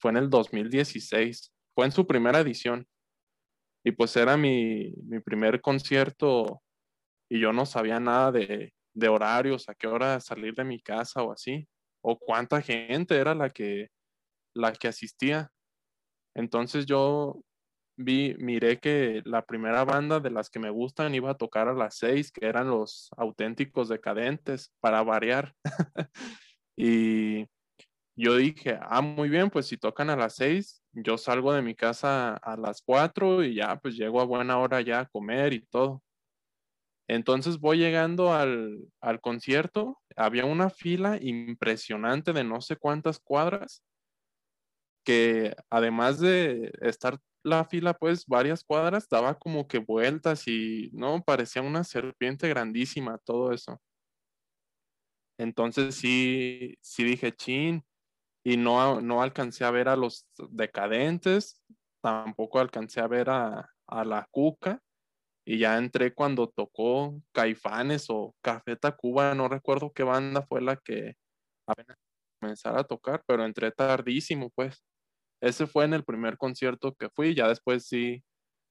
fue 0.00 0.10
en 0.10 0.16
el 0.16 0.30
2016, 0.30 1.52
fue 1.74 1.86
en 1.86 1.92
su 1.92 2.06
primera 2.06 2.40
edición. 2.40 2.86
Y 3.84 3.92
pues 3.92 4.16
era 4.16 4.36
mi, 4.36 4.92
primer 5.24 5.60
concierto 5.60 6.62
y 7.28 7.40
yo 7.40 7.52
no 7.52 7.66
sabía 7.66 7.98
nada 7.98 8.32
de, 8.32 8.72
de, 8.94 9.08
horarios, 9.08 9.68
a 9.68 9.74
qué 9.74 9.86
hora 9.86 10.20
salir 10.20 10.54
de 10.54 10.64
mi 10.64 10.80
casa 10.80 11.22
o 11.22 11.32
así, 11.32 11.66
o 12.02 12.18
cuánta 12.18 12.60
gente 12.60 13.16
era 13.16 13.34
la 13.34 13.50
que, 13.50 13.88
la 14.54 14.72
que 14.72 14.88
asistía. 14.88 15.50
Entonces 16.34 16.86
yo 16.86 17.42
vi, 17.96 18.34
miré 18.38 18.78
que 18.78 19.22
la 19.24 19.44
primera 19.44 19.84
banda 19.84 20.20
de 20.20 20.30
las 20.30 20.50
que 20.50 20.58
me 20.58 20.70
gustan 20.70 21.14
iba 21.14 21.30
a 21.30 21.36
tocar 21.36 21.68
a 21.68 21.74
las 21.74 21.96
seis, 21.96 22.30
que 22.32 22.46
eran 22.46 22.68
los 22.68 23.10
auténticos 23.16 23.88
decadentes, 23.88 24.72
para 24.80 25.02
variar. 25.02 25.54
y 26.76 27.46
yo 28.16 28.36
dije, 28.36 28.78
ah, 28.82 29.00
muy 29.00 29.28
bien, 29.28 29.50
pues 29.50 29.66
si 29.66 29.76
tocan 29.78 30.10
a 30.10 30.16
las 30.16 30.34
seis, 30.36 30.82
yo 30.92 31.16
salgo 31.18 31.52
de 31.52 31.62
mi 31.62 31.74
casa 31.74 32.34
a 32.36 32.56
las 32.56 32.82
cuatro 32.82 33.42
y 33.42 33.54
ya, 33.54 33.76
pues 33.80 33.96
llego 33.96 34.20
a 34.20 34.24
buena 34.24 34.58
hora 34.58 34.80
ya 34.82 35.00
a 35.00 35.06
comer 35.08 35.52
y 35.52 35.64
todo. 35.66 36.02
Entonces 37.08 37.58
voy 37.58 37.78
llegando 37.78 38.32
al, 38.32 38.78
al 39.00 39.20
concierto, 39.20 40.00
había 40.16 40.44
una 40.44 40.70
fila 40.70 41.18
impresionante 41.20 42.32
de 42.32 42.44
no 42.44 42.60
sé 42.60 42.76
cuántas 42.76 43.18
cuadras, 43.18 43.82
que 45.04 45.54
además 45.70 46.20
de 46.20 46.72
estar 46.80 47.18
la 47.42 47.64
fila 47.64 47.94
pues 47.94 48.26
varias 48.26 48.62
cuadras, 48.64 49.08
daba 49.08 49.38
como 49.38 49.66
que 49.66 49.78
vueltas 49.78 50.46
y 50.46 50.90
no, 50.92 51.22
parecía 51.22 51.62
una 51.62 51.84
serpiente 51.84 52.48
grandísima 52.48 53.18
todo 53.18 53.52
eso. 53.52 53.80
Entonces 55.38 55.96
sí, 55.96 56.76
sí 56.80 57.04
dije, 57.04 57.32
chin, 57.32 57.84
y 58.44 58.56
no, 58.56 59.00
no 59.00 59.22
alcancé 59.22 59.64
a 59.64 59.70
ver 59.70 59.88
a 59.88 59.96
los 59.96 60.26
decadentes, 60.50 61.62
tampoco 62.02 62.58
alcancé 62.58 63.00
a 63.00 63.06
ver 63.06 63.30
a, 63.30 63.68
la 64.04 64.26
Cuca, 64.30 64.80
y 65.44 65.58
ya 65.58 65.76
entré 65.76 66.14
cuando 66.14 66.48
tocó 66.48 67.20
Caifanes 67.32 68.06
o 68.08 68.34
Café 68.42 68.76
Tacuba, 68.76 69.34
no 69.34 69.48
recuerdo 69.48 69.92
qué 69.92 70.02
banda 70.02 70.42
fue 70.42 70.62
la 70.62 70.76
que 70.76 71.16
apenas 71.66 71.98
comenzara 72.40 72.80
a 72.80 72.84
tocar, 72.84 73.22
pero 73.26 73.44
entré 73.44 73.70
tardísimo, 73.72 74.50
pues. 74.54 74.82
Ese 75.42 75.66
fue 75.66 75.84
en 75.84 75.94
el 75.94 76.04
primer 76.04 76.38
concierto 76.38 76.94
que 76.94 77.10
fui, 77.10 77.34
ya 77.34 77.48
después 77.48 77.86
sí, 77.86 78.22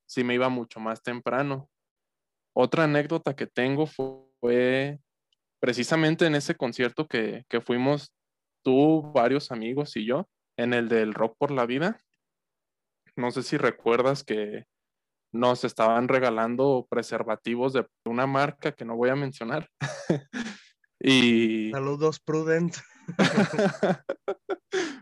sí 0.08 0.24
me 0.24 0.36
iba 0.36 0.50
mucho 0.50 0.80
más 0.80 1.04
temprano. 1.04 1.70
Otra 2.54 2.86
anécdota 2.86 3.36
que 3.36 3.48
tengo 3.48 3.86
fue, 3.88 5.00
precisamente 5.60 6.26
en 6.26 6.36
ese 6.36 6.56
concierto 6.56 7.08
que, 7.08 7.46
que 7.50 7.62
fuimos 7.62 8.14
tú, 8.64 9.12
varios 9.14 9.52
amigos 9.52 9.96
y 9.96 10.06
yo, 10.06 10.28
en 10.58 10.74
el 10.74 10.90
del 10.90 11.14
Rock 11.14 11.36
por 11.38 11.52
la 11.52 11.66
Vida. 11.66 12.00
No 13.16 13.32
sé 13.32 13.44
si 13.44 13.58
recuerdas 13.58 14.24
que 14.24 14.66
nos 15.34 15.64
estaban 15.64 16.08
regalando 16.08 16.88
preservativos 16.90 17.74
de 17.74 17.88
una 18.06 18.28
marca 18.28 18.72
que 18.72 18.86
no 18.86 18.96
voy 18.96 19.10
a 19.10 19.16
mencionar. 19.16 19.70
y... 21.00 21.72
Saludos, 21.72 22.20
Prudent. 22.20 22.76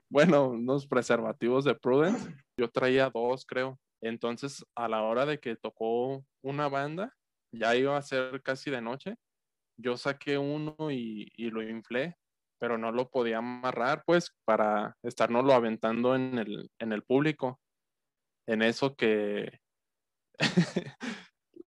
bueno, 0.09 0.49
unos 0.49 0.87
preservativos 0.87 1.65
de 1.65 1.75
Prudent. 1.75 2.17
Yo 2.57 2.69
traía 2.69 3.09
dos, 3.09 3.45
creo. 3.45 3.79
Entonces, 4.01 4.63
a 4.75 4.87
la 4.87 5.01
hora 5.03 5.25
de 5.25 5.39
que 5.39 5.55
tocó 5.55 6.23
una 6.43 6.69
banda, 6.69 7.13
ya 7.51 7.75
iba 7.75 7.97
a 7.97 8.01
ser 8.01 8.41
casi 8.43 8.69
de 8.69 8.81
noche, 8.81 9.15
yo 9.77 9.97
saqué 9.97 10.37
uno 10.37 10.75
y, 10.91 11.31
y 11.35 11.49
lo 11.49 11.63
inflé 11.63 12.15
pero 12.59 12.77
no 12.77 12.91
lo 12.91 13.09
podía 13.09 13.37
amarrar, 13.37 14.03
pues, 14.05 14.35
para 14.45 14.97
estarnoslo 15.01 15.53
aventando 15.53 16.15
en 16.15 16.37
el, 16.37 16.69
en 16.79 16.93
el 16.93 17.03
público. 17.03 17.59
En 18.47 18.61
eso 18.61 18.95
que 18.95 19.59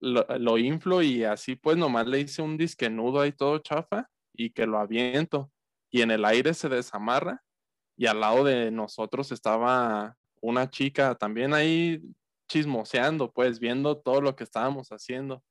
lo, 0.01 0.59
inflo 0.59 1.03
y 1.03 1.25
así, 1.25 1.57
pues, 1.57 1.77
nomás 1.77 2.07
le 2.07 2.20
hice 2.20 2.42
un 2.42 2.57
disque 2.57 2.88
nudo 2.88 3.20
ahí 3.20 3.33
todo 3.33 3.59
chafa 3.59 4.09
y 4.33 4.51
que 4.51 4.66
lo 4.66 4.79
aviento. 4.79 5.51
Y 5.90 6.03
en 6.03 6.11
el 6.11 6.25
aire 6.25 6.55
se 6.55 6.68
desamarra 6.68 7.42
y 7.96 8.07
al 8.07 8.20
lado 8.20 8.44
de 8.44 8.70
nosotros 8.70 9.33
estaba 9.33 10.16
una 10.40 10.70
chica 10.70 11.14
también 11.16 11.55
ahí 11.55 12.01
chismoseando, 12.49 13.33
pues, 13.33 13.59
viendo 13.59 13.99
todo 13.99 14.20
lo 14.20 14.37
que 14.37 14.44
estábamos 14.44 14.88
haciendo 14.90 15.42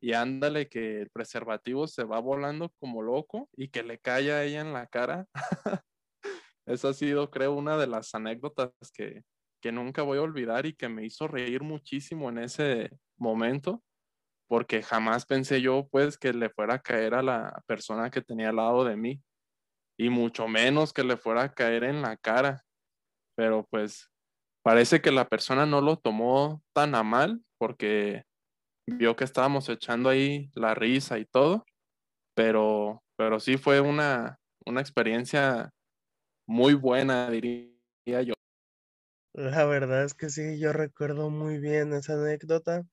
y 0.00 0.12
ándale 0.12 0.68
que 0.68 1.00
el 1.02 1.10
preservativo 1.10 1.86
se 1.86 2.04
va 2.04 2.20
volando 2.20 2.70
como 2.78 3.02
loco 3.02 3.48
y 3.56 3.68
que 3.68 3.82
le 3.82 3.98
cae 3.98 4.32
a 4.32 4.44
ella 4.44 4.60
en 4.60 4.72
la 4.72 4.86
cara. 4.86 5.26
Esa 6.66 6.90
ha 6.90 6.94
sido, 6.94 7.30
creo, 7.30 7.54
una 7.54 7.76
de 7.76 7.86
las 7.86 8.14
anécdotas 8.14 8.70
que, 8.92 9.22
que 9.60 9.72
nunca 9.72 10.02
voy 10.02 10.18
a 10.18 10.22
olvidar 10.22 10.66
y 10.66 10.74
que 10.74 10.88
me 10.88 11.04
hizo 11.04 11.26
reír 11.26 11.62
muchísimo 11.62 12.28
en 12.28 12.38
ese 12.38 12.90
momento, 13.16 13.82
porque 14.48 14.82
jamás 14.82 15.26
pensé 15.26 15.60
yo, 15.60 15.88
pues, 15.90 16.18
que 16.18 16.32
le 16.32 16.50
fuera 16.50 16.74
a 16.74 16.82
caer 16.82 17.14
a 17.14 17.22
la 17.22 17.62
persona 17.66 18.10
que 18.10 18.22
tenía 18.22 18.50
al 18.50 18.56
lado 18.56 18.84
de 18.84 18.96
mí. 18.96 19.22
y 20.00 20.10
mucho 20.10 20.46
menos 20.46 20.92
que 20.92 21.02
le 21.02 21.16
fuera 21.16 21.42
a 21.42 21.52
caer 21.52 21.82
en 21.84 22.02
la 22.02 22.16
cara. 22.16 22.62
Pero 23.36 23.66
pues 23.70 24.08
parece 24.62 25.00
que 25.00 25.10
la 25.10 25.28
persona 25.28 25.66
no 25.66 25.80
lo 25.80 25.96
tomó 25.96 26.62
tan 26.72 26.94
a 26.94 27.02
mal 27.02 27.42
porque 27.58 28.24
vio 28.96 29.16
que 29.16 29.24
estábamos 29.24 29.68
echando 29.68 30.08
ahí 30.08 30.50
la 30.54 30.74
risa 30.74 31.18
y 31.18 31.24
todo, 31.24 31.64
pero, 32.34 33.02
pero 33.16 33.40
sí 33.40 33.56
fue 33.56 33.80
una, 33.80 34.38
una 34.64 34.80
experiencia 34.80 35.72
muy 36.46 36.74
buena, 36.74 37.30
diría 37.30 38.22
yo. 38.22 38.34
La 39.34 39.64
verdad 39.66 40.04
es 40.04 40.14
que 40.14 40.30
sí, 40.30 40.58
yo 40.58 40.72
recuerdo 40.72 41.30
muy 41.30 41.58
bien 41.58 41.92
esa 41.92 42.14
anécdota. 42.14 42.84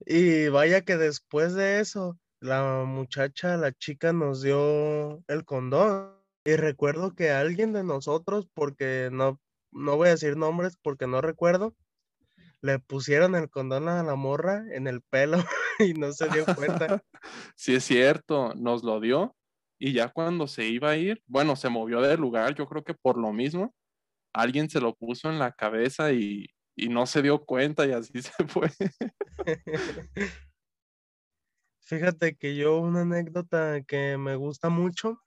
Y 0.00 0.48
vaya 0.48 0.82
que 0.82 0.96
después 0.96 1.54
de 1.54 1.80
eso, 1.80 2.18
la 2.40 2.84
muchacha, 2.84 3.56
la 3.56 3.72
chica 3.72 4.12
nos 4.12 4.42
dio 4.42 5.22
el 5.28 5.44
condón. 5.44 6.14
Y 6.44 6.56
recuerdo 6.56 7.14
que 7.14 7.30
alguien 7.30 7.72
de 7.72 7.84
nosotros, 7.84 8.48
porque 8.54 9.10
no, 9.12 9.40
no 9.70 9.96
voy 9.96 10.08
a 10.08 10.12
decir 10.12 10.36
nombres 10.36 10.76
porque 10.82 11.06
no 11.06 11.20
recuerdo, 11.20 11.74
le 12.60 12.78
pusieron 12.78 13.34
el 13.34 13.48
condón 13.48 13.88
a 13.88 14.02
la 14.02 14.14
morra 14.14 14.64
en 14.72 14.86
el 14.86 15.00
pelo 15.02 15.38
y 15.78 15.94
no 15.94 16.12
se 16.12 16.28
dio 16.28 16.44
cuenta. 16.56 17.02
sí 17.56 17.74
es 17.74 17.84
cierto, 17.84 18.52
nos 18.54 18.82
lo 18.82 19.00
dio 19.00 19.34
y 19.78 19.92
ya 19.92 20.08
cuando 20.08 20.48
se 20.48 20.66
iba 20.66 20.90
a 20.90 20.96
ir, 20.96 21.22
bueno, 21.26 21.54
se 21.54 21.68
movió 21.68 22.00
del 22.00 22.20
lugar, 22.20 22.54
yo 22.54 22.66
creo 22.66 22.82
que 22.82 22.94
por 22.94 23.16
lo 23.16 23.32
mismo, 23.32 23.74
alguien 24.32 24.68
se 24.68 24.80
lo 24.80 24.94
puso 24.94 25.30
en 25.30 25.38
la 25.38 25.52
cabeza 25.52 26.12
y, 26.12 26.46
y 26.76 26.88
no 26.88 27.06
se 27.06 27.22
dio 27.22 27.44
cuenta 27.44 27.86
y 27.86 27.92
así 27.92 28.12
se 28.22 28.32
fue. 28.46 28.70
Fíjate 31.80 32.36
que 32.36 32.56
yo 32.56 32.78
una 32.78 33.02
anécdota 33.02 33.82
que 33.82 34.18
me 34.18 34.36
gusta 34.36 34.68
mucho 34.68 35.22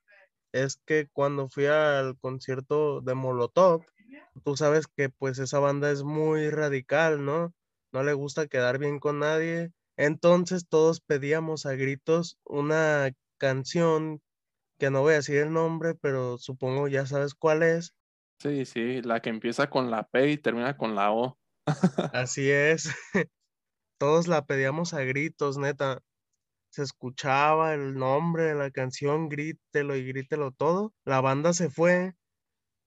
es 0.52 0.78
que 0.86 1.08
cuando 1.12 1.50
fui 1.50 1.66
al 1.66 2.18
concierto 2.20 3.02
de 3.02 3.16
Molotov, 3.16 3.84
tú 4.44 4.58
sabes 4.58 4.88
que 4.88 5.10
pues 5.10 5.40
esa 5.40 5.60
banda 5.60 5.92
es 5.92 6.04
muy 6.04 6.50
radical, 6.50 7.26
¿no? 7.26 7.54
No 7.92 8.04
le 8.04 8.14
gusta 8.14 8.48
quedar 8.48 8.78
bien 8.80 9.00
con 9.00 9.20
nadie. 9.20 9.72
Entonces 9.98 10.68
todos 10.68 11.02
pedíamos 11.02 11.66
a 11.66 11.74
gritos 11.74 12.38
una 12.44 13.12
canción 13.38 14.22
que 14.80 14.90
no 14.90 15.02
voy 15.02 15.14
a 15.14 15.18
decir 15.18 15.38
el 15.38 15.54
nombre, 15.54 15.96
pero 15.96 16.38
supongo 16.38 16.88
ya 16.88 17.06
sabes 17.06 17.36
cuál 17.36 17.64
es. 17.64 17.94
Sí, 18.40 18.66
sí, 18.66 19.02
la 19.02 19.22
que 19.22 19.30
empieza 19.30 19.70
con 19.70 19.92
la 19.92 20.08
P 20.08 20.32
y 20.32 20.38
termina 20.38 20.76
con 20.78 20.96
la 20.96 21.12
O. 21.12 21.38
Así 22.14 22.50
es. 22.50 22.90
Todos 24.00 24.28
la 24.28 24.46
pedíamos 24.46 24.94
a 24.96 25.04
gritos, 25.04 25.58
neta 25.58 26.02
se 26.72 26.84
escuchaba 26.84 27.74
el 27.74 27.96
nombre 27.96 28.44
de 28.46 28.56
la 28.56 28.72
canción, 28.72 29.28
grítelo 29.28 29.96
y 29.96 30.06
grítelo 30.06 30.52
todo. 30.52 30.94
La 31.04 31.20
banda 31.20 31.54
se 31.54 31.70
fue, 31.70 32.16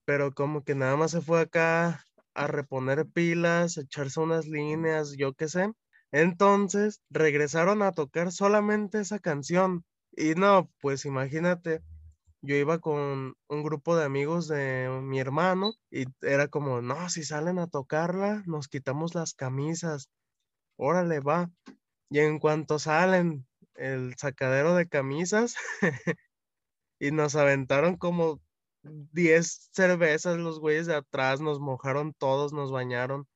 pero 0.05 0.33
como 0.33 0.63
que 0.63 0.75
nada 0.75 0.95
más 0.95 1.11
se 1.11 1.21
fue 1.21 1.41
acá 1.41 2.05
a 2.33 2.47
reponer 2.47 3.07
pilas, 3.07 3.77
echarse 3.77 4.19
unas 4.19 4.47
líneas, 4.47 5.15
yo 5.17 5.33
qué 5.33 5.47
sé. 5.47 5.71
Entonces 6.11 7.01
regresaron 7.09 7.81
a 7.81 7.91
tocar 7.91 8.31
solamente 8.31 8.99
esa 8.99 9.19
canción. 9.19 9.83
Y 10.11 10.35
no, 10.35 10.71
pues 10.81 11.05
imagínate, 11.05 11.81
yo 12.41 12.55
iba 12.55 12.79
con 12.79 13.35
un 13.47 13.63
grupo 13.63 13.97
de 13.97 14.05
amigos 14.05 14.47
de 14.47 14.89
mi 15.01 15.19
hermano 15.19 15.73
y 15.91 16.05
era 16.21 16.47
como, 16.47 16.81
no, 16.81 17.09
si 17.09 17.23
salen 17.23 17.59
a 17.59 17.67
tocarla, 17.67 18.43
nos 18.45 18.67
quitamos 18.67 19.15
las 19.15 19.33
camisas. 19.33 20.09
Órale, 20.77 21.19
va. 21.19 21.51
Y 22.09 22.19
en 22.19 22.39
cuanto 22.39 22.79
salen, 22.79 23.47
el 23.75 24.15
sacadero 24.17 24.75
de 24.75 24.87
camisas 24.87 25.55
y 26.99 27.11
nos 27.11 27.35
aventaron 27.35 27.97
como 27.97 28.41
10 28.85 29.69
cervezas 29.71 30.37
los 30.37 30.59
güeyes 30.59 30.85
de 30.85 30.95
atrás, 30.95 31.41
nos 31.41 31.59
mojaron 31.59 32.13
todos, 32.13 32.53
nos 32.53 32.71
bañaron. 32.71 33.27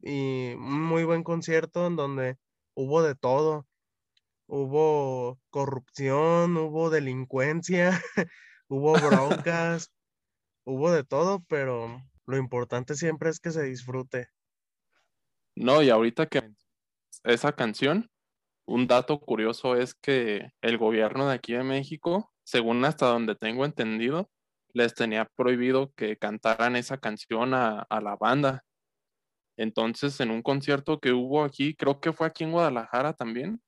Y 0.00 0.54
un 0.54 0.82
muy 0.82 1.04
buen 1.04 1.22
concierto 1.22 1.86
en 1.86 1.96
donde 1.96 2.36
hubo 2.74 3.02
de 3.02 3.14
todo. 3.14 3.66
Hubo 4.48 5.40
corrupción, 5.50 6.56
hubo 6.56 6.88
delincuencia, 6.90 8.00
hubo 8.68 8.92
broncas, 8.92 9.90
hubo 10.64 10.92
de 10.92 11.02
todo, 11.02 11.44
pero 11.48 12.00
lo 12.26 12.36
importante 12.36 12.94
siempre 12.94 13.30
es 13.30 13.40
que 13.40 13.50
se 13.50 13.64
disfrute. 13.64 14.28
No, 15.56 15.82
y 15.82 15.90
ahorita 15.90 16.26
que 16.26 16.52
esa 17.24 17.52
canción, 17.52 18.10
un 18.66 18.86
dato 18.86 19.18
curioso 19.18 19.74
es 19.74 19.94
que 19.94 20.52
el 20.60 20.78
gobierno 20.78 21.28
de 21.28 21.34
aquí 21.34 21.54
de 21.54 21.64
México, 21.64 22.32
según 22.44 22.84
hasta 22.84 23.06
donde 23.06 23.34
tengo 23.34 23.64
entendido, 23.64 24.30
les 24.76 24.94
tenía 24.94 25.24
prohibido 25.24 25.90
que 25.94 26.18
cantaran 26.18 26.76
esa 26.76 26.98
canción 26.98 27.54
a, 27.54 27.86
la 27.88 28.14
banda. 28.14 28.62
Entonces, 29.56 30.20
en 30.20 30.30
un 30.30 30.42
concierto 30.42 31.00
que 31.00 31.12
hubo 31.12 31.44
aquí, 31.44 31.74
creo 31.74 31.98
que 31.98 32.12
fue 32.12 32.26
aquí 32.26 32.44
en 32.44 32.52
Guadalajara 32.52 33.14
también, 33.14 33.62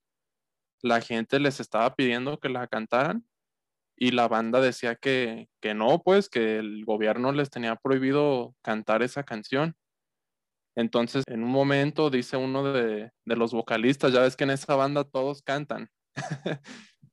la 0.83 1.01
gente 1.01 1.41
les 1.41 1.61
estaba 1.61 1.95
pidiendo 1.95 2.39
que 2.39 2.51
la 2.51 2.67
cantaran 2.67 3.25
y 3.97 4.11
la 4.11 4.29
banda 4.29 4.61
decía 4.61 4.97
que, 4.97 5.49
que 5.63 5.73
no, 5.73 6.03
pues 6.03 6.29
que 6.29 6.59
el 6.59 6.85
gobierno 6.85 7.33
les 7.33 7.49
tenía 7.49 7.77
prohibido 7.77 8.55
cantar 8.61 9.03
esa 9.03 9.23
canción. 9.23 9.75
Entonces, 10.77 11.25
en 11.27 11.43
un 11.43 11.51
momento 11.51 12.11
dice 12.11 12.37
uno 12.37 12.71
de, 12.71 13.11
los 13.25 13.53
vocalistas, 13.53 14.13
ya 14.13 14.21
ves 14.21 14.37
que 14.37 14.45
en 14.45 14.51
esa 14.51 14.77
banda 14.77 15.05
todos 15.05 15.41
cantan. 15.41 15.89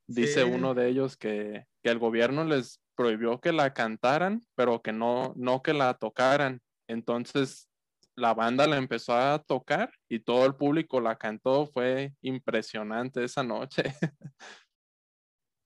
dice 0.05 0.43
uno 0.43 0.73
de 0.73 0.89
ellos 0.89 1.15
que, 1.15 1.65
el 1.89 1.99
gobierno 1.99 2.43
les 2.43 2.81
prohibió 2.95 3.39
que 3.39 3.51
la 3.51 3.73
cantaran, 3.73 4.41
pero 4.55 4.81
que 4.81 4.93
no, 4.93 5.33
no 5.35 5.61
que 5.61 5.73
la 5.73 5.93
tocaran. 5.95 6.61
Entonces, 6.87 7.69
la 8.15 8.33
banda 8.33 8.67
la 8.67 8.77
empezó 8.77 9.13
a 9.13 9.39
tocar 9.43 9.91
y 10.09 10.19
todo 10.19 10.45
el 10.45 10.55
público 10.55 11.01
la 11.01 11.17
cantó. 11.17 11.65
Fue 11.67 12.13
impresionante 12.21 13.23
esa 13.23 13.43
noche. 13.43 13.83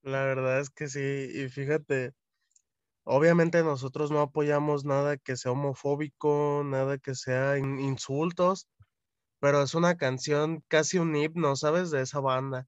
la 0.03 0.23
verdad 0.23 0.59
es 0.59 0.69
que 0.69 0.87
sí. 0.87 1.29
Y 1.33 1.49
fíjate, 1.49 2.13
Obviamente 3.11 3.63
nosotros 3.63 4.11
no 4.11 4.21
apoyamos 4.21 4.85
nada 4.85 5.17
que 5.17 5.35
sea 5.35 5.53
homofóbico, 5.53 6.61
nada 6.63 6.99
que 6.99 7.15
sea 7.15 7.57
insultos, 7.57 8.69
pero 9.39 9.63
es 9.63 9.73
una 9.73 9.97
canción 9.97 10.63
casi 10.67 10.99
un 10.99 11.15
himno, 11.15 11.55
¿sabes? 11.55 11.89
De 11.89 12.01
esa 12.01 12.19
banda. 12.19 12.67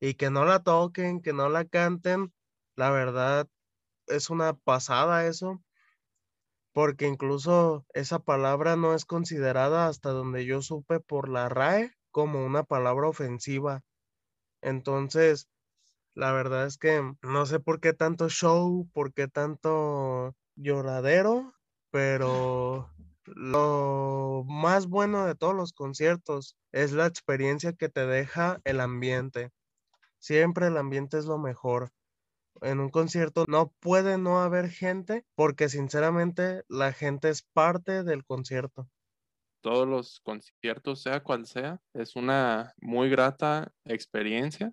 Y 0.00 0.14
que 0.14 0.30
no 0.30 0.44
la 0.44 0.62
toquen, 0.62 1.20
que 1.20 1.32
no 1.32 1.48
la 1.48 1.64
canten, 1.64 2.32
la 2.76 2.90
verdad 2.90 3.48
es 4.06 4.30
una 4.30 4.54
pasada 4.54 5.26
eso, 5.26 5.62
porque 6.72 7.06
incluso 7.06 7.86
esa 7.94 8.18
palabra 8.18 8.76
no 8.76 8.94
es 8.94 9.04
considerada 9.04 9.88
hasta 9.88 10.10
donde 10.10 10.44
yo 10.44 10.62
supe 10.62 11.00
por 11.00 11.28
la 11.28 11.48
RAE 11.48 11.92
como 12.10 12.44
una 12.44 12.64
palabra 12.64 13.08
ofensiva. 13.08 13.82
Entonces, 14.60 15.48
la 16.14 16.32
verdad 16.32 16.66
es 16.66 16.78
que 16.78 17.02
no 17.22 17.46
sé 17.46 17.60
por 17.60 17.80
qué 17.80 17.92
tanto 17.92 18.28
show, 18.28 18.88
por 18.92 19.12
qué 19.12 19.28
tanto 19.28 20.34
lloradero, 20.54 21.54
pero 21.90 22.90
lo 23.24 24.44
más 24.46 24.86
bueno 24.86 25.26
de 25.26 25.34
todos 25.34 25.54
los 25.54 25.72
conciertos 25.72 26.56
es 26.72 26.92
la 26.92 27.06
experiencia 27.06 27.72
que 27.72 27.88
te 27.88 28.06
deja 28.06 28.60
el 28.64 28.80
ambiente. 28.80 29.50
Siempre 30.18 30.68
el 30.68 30.76
ambiente 30.76 31.18
es 31.18 31.26
lo 31.26 31.38
mejor. 31.38 31.90
En 32.62 32.80
un 32.80 32.90
concierto 32.90 33.44
no 33.48 33.72
puede 33.80 34.18
no 34.18 34.40
haber 34.40 34.68
gente 34.70 35.24
porque 35.34 35.68
sinceramente 35.68 36.62
la 36.68 36.92
gente 36.92 37.28
es 37.28 37.42
parte 37.42 38.02
del 38.02 38.24
concierto. 38.24 38.88
Todos 39.62 39.86
los 39.86 40.20
conciertos, 40.20 41.02
sea 41.02 41.22
cual 41.22 41.46
sea, 41.46 41.80
es 41.92 42.16
una 42.16 42.74
muy 42.80 43.08
grata 43.10 43.72
experiencia 43.84 44.72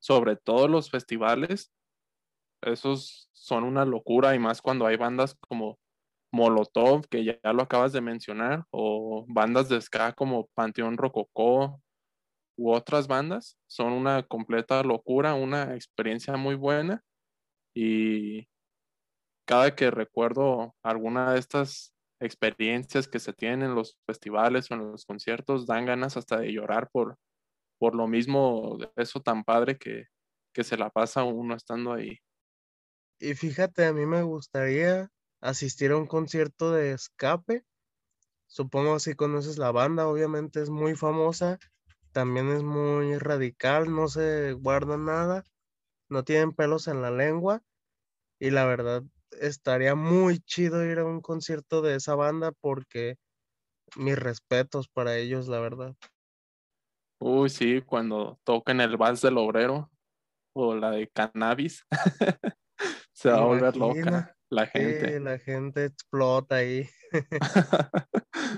sobre 0.00 0.36
todo 0.36 0.66
los 0.66 0.90
festivales, 0.90 1.70
esos 2.62 3.28
son 3.32 3.64
una 3.64 3.84
locura 3.84 4.34
y 4.34 4.38
más 4.38 4.60
cuando 4.60 4.86
hay 4.86 4.96
bandas 4.96 5.36
como 5.48 5.78
Molotov, 6.32 7.06
que 7.08 7.24
ya, 7.24 7.52
lo 7.52 7.62
acabas 7.62 7.92
de 7.92 8.00
mencionar, 8.00 8.64
o 8.70 9.24
bandas 9.28 9.68
de 9.68 9.80
ska 9.80 10.12
como 10.14 10.48
Panteón 10.54 10.96
Rococó 10.96 11.80
u 12.56 12.72
otras 12.72 13.08
bandas, 13.08 13.58
son 13.66 13.92
una 13.92 14.22
completa 14.24 14.82
locura, 14.82 15.34
una 15.34 15.74
experiencia 15.74 16.36
muy 16.36 16.54
buena 16.54 17.02
y 17.82 18.46
cada 19.46 19.74
que 19.74 19.90
recuerdo 19.90 20.76
alguna 20.82 21.32
de 21.32 21.38
estas 21.38 21.94
experiencias 22.20 23.08
que 23.08 23.18
se 23.18 23.32
tienen 23.32 23.62
en 23.62 23.74
los 23.74 23.98
festivales 24.06 24.70
o 24.70 24.74
en 24.74 24.92
los 24.92 25.06
conciertos, 25.06 25.66
dan 25.66 25.86
ganas 25.86 26.18
hasta 26.18 26.38
de 26.38 26.52
llorar 26.52 26.90
por, 26.92 27.16
por 27.78 27.94
lo 27.94 28.06
mismo, 28.06 28.76
eso 28.96 29.22
tan 29.22 29.44
padre 29.44 29.78
que, 29.78 30.04
se 30.62 30.76
la 30.76 30.90
pasa 30.90 31.24
uno 31.24 31.54
estando 31.54 31.94
ahí. 31.94 32.18
Y 33.18 33.32
fíjate, 33.32 33.86
a 33.86 33.94
mí 33.94 34.04
me 34.04 34.22
gustaría 34.24 35.08
asistir 35.40 35.92
a 35.92 35.96
un 35.96 36.06
concierto 36.06 36.70
de 36.70 36.92
escape. 36.92 37.64
Supongo 38.46 38.98
si 38.98 39.14
conoces 39.14 39.56
la 39.56 39.72
banda, 39.72 40.06
obviamente 40.06 40.60
es 40.60 40.68
muy 40.68 40.96
famosa, 40.96 41.58
también 42.12 42.50
es 42.50 42.62
muy 42.62 43.16
radical, 43.16 43.90
no 43.90 44.06
se 44.08 44.52
guarda 44.52 44.98
nada, 44.98 45.44
no 46.10 46.24
tienen 46.24 46.52
pelos 46.52 46.86
en 46.86 47.00
la 47.00 47.10
lengua 47.10 47.62
y 48.40 48.50
la 48.50 48.64
verdad 48.64 49.04
estaría 49.40 49.94
muy 49.94 50.40
chido 50.40 50.84
ir 50.84 50.98
a 50.98 51.04
un 51.04 51.20
concierto 51.20 51.82
de 51.82 51.96
esa 51.96 52.14
banda 52.14 52.52
porque 52.60 53.16
mis 53.96 54.18
respetos 54.18 54.88
para 54.88 55.16
ellos, 55.16 55.46
la 55.46 55.60
verdad. 55.60 55.94
Uy, 57.20 57.50
sí, 57.50 57.82
cuando 57.82 58.40
toquen 58.44 58.80
el 58.80 58.96
vals 58.96 59.20
del 59.20 59.36
obrero 59.36 59.90
o 60.54 60.74
la 60.74 60.90
de 60.90 61.06
cannabis, 61.08 61.84
se 63.12 63.30
va 63.30 63.42
a 63.42 63.44
volver 63.44 63.76
loca 63.76 64.34
la 64.48 64.66
gente. 64.66 65.12
Sí, 65.12 65.20
la 65.22 65.38
gente 65.38 65.84
explota 65.84 66.56
ahí. 66.56 66.88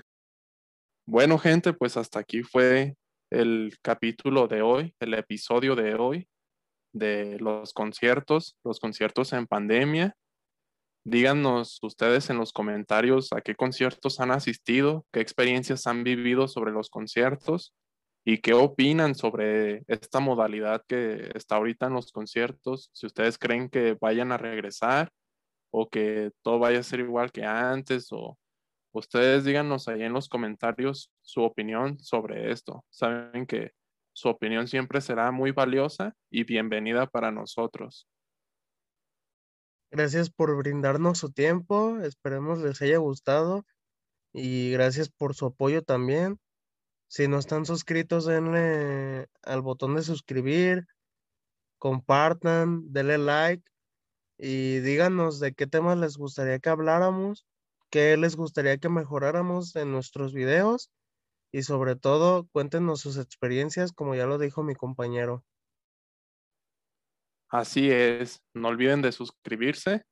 bueno, 1.07 1.39
gente, 1.39 1.73
pues 1.73 1.97
hasta 1.97 2.21
aquí 2.21 2.45
fue 2.45 2.97
el 3.31 3.77
capítulo 3.83 4.47
de 4.47 4.63
hoy, 4.63 4.95
el 5.01 5.15
episodio 5.15 5.75
de 5.75 5.95
hoy 5.95 6.29
de 6.93 7.39
los 7.39 7.73
conciertos, 7.73 8.57
los 8.65 8.81
conciertos 8.81 9.33
en 9.33 9.47
pandemia. 9.47 10.15
Díganos 11.05 11.79
ustedes 11.83 12.31
en 12.31 12.39
los 12.39 12.53
comentarios 12.53 13.33
a 13.33 13.41
qué 13.41 13.55
conciertos 13.55 14.21
han 14.21 14.31
asistido, 14.31 15.05
qué 15.13 15.21
experiencias 15.21 15.87
han 15.87 16.05
vivido 16.05 16.47
sobre 16.47 16.71
los 16.71 16.91
conciertos 16.91 17.75
y 18.25 18.39
qué 18.39 18.55
opinan 18.55 19.15
sobre 19.15 19.83
esta 19.89 20.21
modalidad 20.21 20.85
que 20.87 21.31
está 21.35 21.57
ahorita 21.57 21.87
en 21.87 21.95
los 21.95 22.13
conciertos. 22.13 22.91
Si 22.93 23.07
ustedes 23.07 23.37
creen 23.37 23.69
que 23.69 23.97
vayan 24.01 24.31
a 24.31 24.39
regresar 24.39 25.11
o 25.73 25.89
que 25.89 26.31
todo 26.43 26.59
vaya 26.59 26.81
a 26.81 26.85
ser 26.85 27.01
igual 27.01 27.33
que 27.33 27.45
antes 27.45 28.09
o 28.13 28.39
ustedes 28.93 29.45
díganos 29.45 29.89
ahí 29.89 30.03
en 30.03 30.13
los 30.13 30.29
comentarios 30.29 31.11
su 31.23 31.43
opinión 31.43 31.99
sobre 31.99 32.53
esto. 32.53 32.85
Saben 32.91 33.47
que 33.47 33.73
su 34.13 34.29
opinión 34.29 34.69
siempre 34.69 35.01
será 35.01 35.31
muy 35.31 35.53
valiosa 35.53 36.15
y 36.31 36.45
bienvenida 36.45 37.07
para 37.07 37.31
nosotros. 37.31 38.07
Gracias 39.91 40.31
por 40.31 40.57
brindarnos 40.57 41.19
su 41.19 41.33
tiempo, 41.33 41.99
esperemos 42.01 42.61
les 42.61 42.81
haya 42.83 42.99
gustado 42.99 43.67
y 44.33 44.71
gracias 44.73 45.11
por 45.11 45.35
su 45.35 45.47
apoyo 45.47 45.83
también. 45.83 46.39
Si 47.09 47.29
no 47.29 47.39
están 47.39 47.67
suscritos, 47.67 48.25
denle 48.25 49.29
al 49.43 49.61
botón 49.61 49.97
de 49.97 50.03
suscribir, 50.03 50.87
compartan, 51.79 52.91
denle 52.93 53.19
like 53.19 53.65
y 54.39 54.79
díganos 54.81 55.41
de 55.41 55.53
qué 55.53 55.67
temas 55.67 55.99
les 55.99 56.17
gustaría 56.17 56.59
que 56.59 56.71
habláramos, 56.71 57.47
qué 57.91 58.17
les 58.17 58.37
gustaría 58.37 58.79
que 58.79 58.89
mejoráramos 58.89 59.77
en 59.77 59.93
nuestros 59.93 60.33
videos 60.33 60.91
y 61.53 61.63
sobre 61.63 61.97
todo 61.97 62.49
cuéntenos 62.51 63.01
sus 63.01 63.19
experiencias, 63.19 63.93
como 63.93 64.15
ya 64.15 64.27
lo 64.27 64.39
dijo 64.39 64.63
mi 64.63 64.75
compañero. 64.75 65.45
Así 67.51 67.91
es, 67.91 68.43
no 68.55 68.69
olviden 68.69 69.03
de 69.03 69.13
suscribirse, 69.13 70.05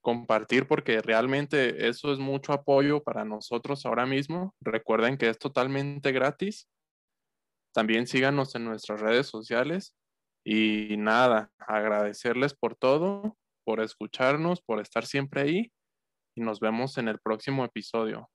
compartir 0.00 0.68
porque 0.68 1.00
realmente 1.00 1.88
eso 1.88 2.12
es 2.12 2.20
mucho 2.20 2.52
apoyo 2.52 3.02
para 3.02 3.24
nosotros 3.24 3.84
ahora 3.84 4.06
mismo. 4.06 4.54
Recuerden 4.60 5.18
que 5.18 5.28
es 5.28 5.38
totalmente 5.38 6.12
gratis. 6.12 6.68
También 7.74 8.06
síganos 8.06 8.54
en 8.54 8.64
nuestras 8.64 9.00
redes 9.00 9.26
sociales 9.26 9.94
y 10.46 10.96
nada, 10.96 11.50
agradecerles 11.58 12.54
por 12.54 12.76
todo, 12.76 13.36
por 13.64 13.80
escucharnos, 13.80 14.62
por 14.62 14.80
estar 14.80 15.04
siempre 15.04 15.40
ahí 15.42 15.72
y 16.36 16.40
nos 16.40 16.60
vemos 16.60 16.96
en 16.96 17.08
el 17.08 17.18
próximo 17.18 17.64
episodio. 17.64 18.30